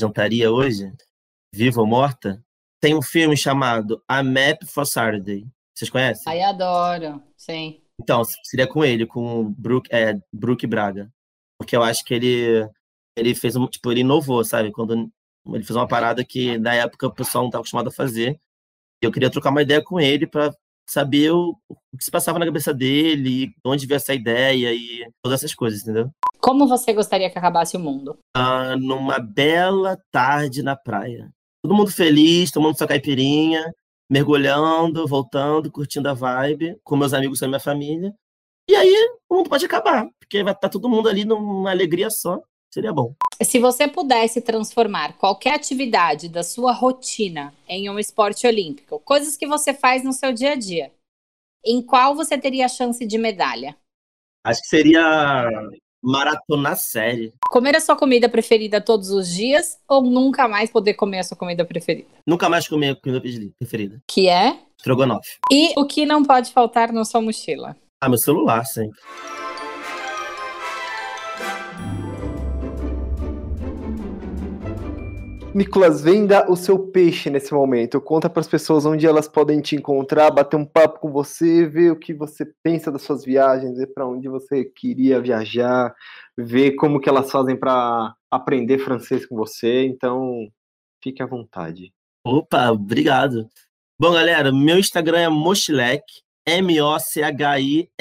[0.00, 0.92] Jantaria hoje?
[1.54, 2.42] Viva ou morta?
[2.84, 5.46] Tem um filme chamado A Map for Saturday.
[5.74, 6.30] Vocês conhecem?
[6.30, 7.22] Ai, adoro.
[7.34, 7.80] Sim.
[7.98, 11.10] Então, seria com ele, com o Brook, é, Brook Braga.
[11.58, 12.68] Porque eu acho que ele,
[13.16, 13.66] ele fez um.
[13.66, 14.70] Tipo, ele inovou, sabe?
[14.70, 15.10] Quando
[15.46, 18.38] ele fez uma parada que na época o pessoal não estava acostumado a fazer.
[19.02, 20.54] Eu queria trocar uma ideia com ele para
[20.86, 25.40] saber o, o, que se passava na cabeça dele, onde veio essa ideia e todas
[25.40, 26.10] essas coisas, entendeu?
[26.38, 28.18] Como você gostaria que acabasse o mundo?
[28.36, 31.32] Ah, numa bela tarde na praia
[31.64, 33.74] todo mundo feliz, tomando sua caipirinha,
[34.10, 38.14] mergulhando, voltando, curtindo a vibe, com meus amigos e minha família.
[38.68, 38.94] E aí
[39.30, 42.38] o mundo pode acabar, porque vai estar tá todo mundo ali numa alegria só,
[42.70, 43.14] seria bom.
[43.42, 49.46] Se você pudesse transformar qualquer atividade da sua rotina em um esporte olímpico, coisas que
[49.46, 50.92] você faz no seu dia a dia,
[51.64, 53.74] em qual você teria a chance de medalha?
[54.44, 55.50] Acho que seria
[56.04, 57.32] maratona série.
[57.48, 61.36] Comer a sua comida preferida todos os dias ou nunca mais poder comer a sua
[61.36, 62.08] comida preferida?
[62.26, 63.22] Nunca mais comer a comida
[63.58, 64.02] preferida.
[64.06, 64.58] Que é?
[64.78, 65.26] Strogonoff.
[65.50, 67.74] E o que não pode faltar na sua mochila?
[68.00, 69.00] Ah, meu celular, sempre.
[75.54, 78.00] Nicolas, venda o seu peixe nesse momento.
[78.00, 81.92] Conta para as pessoas onde elas podem te encontrar, bater um papo com você, ver
[81.92, 85.94] o que você pensa das suas viagens, ver para onde você queria viajar,
[86.36, 89.84] ver como que elas fazem para aprender francês com você.
[89.84, 90.48] Então,
[91.00, 91.92] fique à vontade.
[92.26, 93.48] Opa, obrigado.
[93.96, 96.02] Bom, galera, meu Instagram é Mochilek,
[96.44, 97.92] M-O-C-H-I-L-E-K.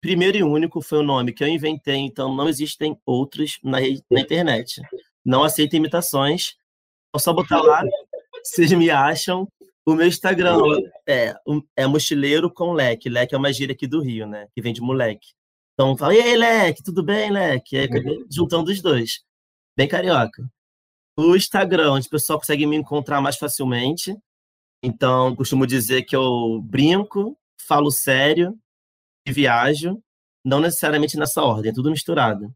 [0.00, 3.78] Primeiro e único foi o nome que eu inventei, então não existem outros na,
[4.08, 4.80] na internet
[5.26, 6.54] não aceita imitações.
[7.14, 7.82] É só botar lá,
[8.44, 9.48] vocês me acham.
[9.84, 10.58] O meu Instagram
[11.06, 11.34] é,
[11.76, 13.08] é mochileiro com leque.
[13.08, 14.46] Leque é uma gíria aqui do Rio, né?
[14.54, 15.34] Que vem de moleque.
[15.74, 17.76] Então fala, e aí, leque, tudo bem, leque?
[17.76, 17.88] Aí
[18.30, 19.22] juntando os dois.
[19.76, 20.48] Bem carioca.
[21.18, 24.16] O Instagram, onde o pessoal consegue me encontrar mais facilmente.
[24.82, 28.56] Então, costumo dizer que eu brinco, falo sério
[29.26, 30.00] e viajo.
[30.44, 32.54] Não necessariamente nessa ordem, é tudo misturado.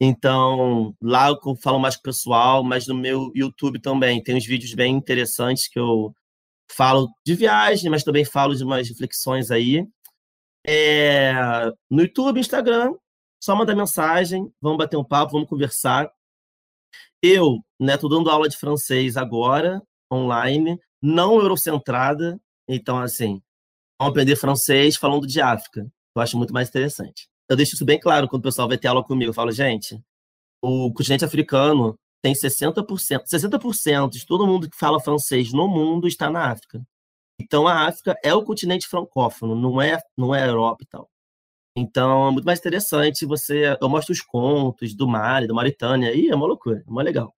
[0.00, 4.46] Então, lá eu falo mais com o pessoal, mas no meu YouTube também tem uns
[4.46, 6.14] vídeos bem interessantes que eu
[6.70, 9.86] falo de viagem, mas também falo de umas reflexões aí.
[10.66, 11.32] É,
[11.90, 12.94] no YouTube, Instagram,
[13.42, 16.10] só mandar mensagem, vamos bater um papo, vamos conversar.
[17.22, 19.82] Eu, né, tô dando aula de francês agora,
[20.12, 23.42] online, não eurocentrada, então, assim,
[23.98, 25.90] vamos aprender francês falando de África.
[26.16, 28.88] Eu acho muito mais interessante eu deixo isso bem claro quando o pessoal vai ter
[28.88, 29.30] aula comigo.
[29.30, 30.00] Eu falo, gente,
[30.62, 36.30] o continente africano tem 60%, 60% de todo mundo que fala francês no mundo está
[36.30, 36.82] na África.
[37.40, 41.08] Então a África é o continente francófono, não é, não é a Europa e tal.
[41.76, 43.76] Então é muito mais interessante você.
[43.80, 47.34] Eu mostro os contos do Mali, da Mauritânia, e é uma loucura, é uma legal.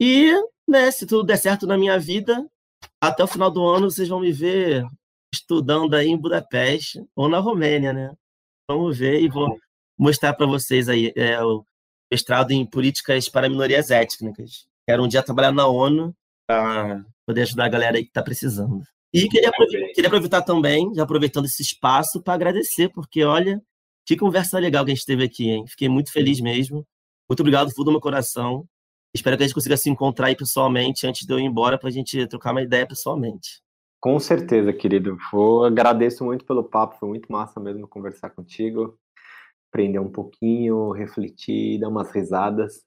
[0.00, 0.32] E,
[0.68, 2.48] né, se tudo der certo na minha vida,
[3.00, 4.86] até o final do ano vocês vão me ver
[5.34, 8.14] estudando aí em Budapeste ou na Romênia, né?
[8.76, 9.58] Vamos ver e vou
[9.98, 11.64] mostrar para vocês aí é, o
[12.10, 14.66] mestrado em políticas para minorias étnicas.
[14.86, 16.14] Quero um dia trabalhar na ONU
[16.46, 18.82] para poder ajudar a galera aí que está precisando.
[19.12, 23.62] E queria aproveitar, queria aproveitar também, já aproveitando esse espaço, para agradecer, porque olha,
[24.06, 25.66] que conversa legal que a gente teve aqui, hein?
[25.66, 26.86] Fiquei muito feliz mesmo.
[27.28, 28.66] Muito obrigado, fundo do meu coração.
[29.14, 31.88] Espero que a gente consiga se encontrar aí pessoalmente antes de eu ir embora para
[31.88, 33.61] a gente trocar uma ideia pessoalmente.
[34.02, 35.16] Com certeza, querido.
[35.30, 38.98] Vou, agradeço muito pelo papo, foi muito massa mesmo conversar contigo,
[39.70, 42.82] aprender um pouquinho, refletir, dar umas risadas.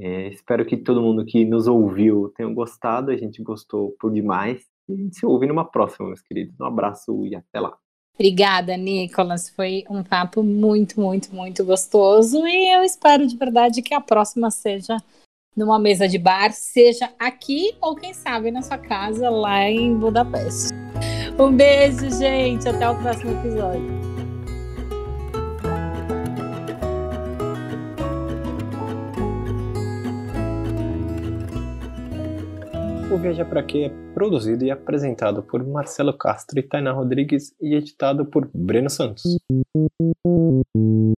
[0.00, 4.64] É, espero que todo mundo que nos ouviu tenha gostado, a gente gostou por demais.
[4.88, 6.58] E a gente se ouve numa próxima, meus queridos.
[6.58, 7.76] Um abraço e até lá.
[8.14, 9.50] Obrigada, Nicolas.
[9.50, 14.50] Foi um papo muito, muito, muito gostoso e eu espero de verdade que a próxima
[14.50, 14.96] seja
[15.56, 20.74] numa mesa de bar, seja aqui ou quem sabe na sua casa lá em Budapeste.
[21.38, 22.68] Um beijo, gente.
[22.68, 24.06] Até o próximo episódio.
[33.10, 37.74] O Viaja Pra Quê é produzido e apresentado por Marcelo Castro e Tainá Rodrigues e
[37.74, 39.38] editado por Breno Santos.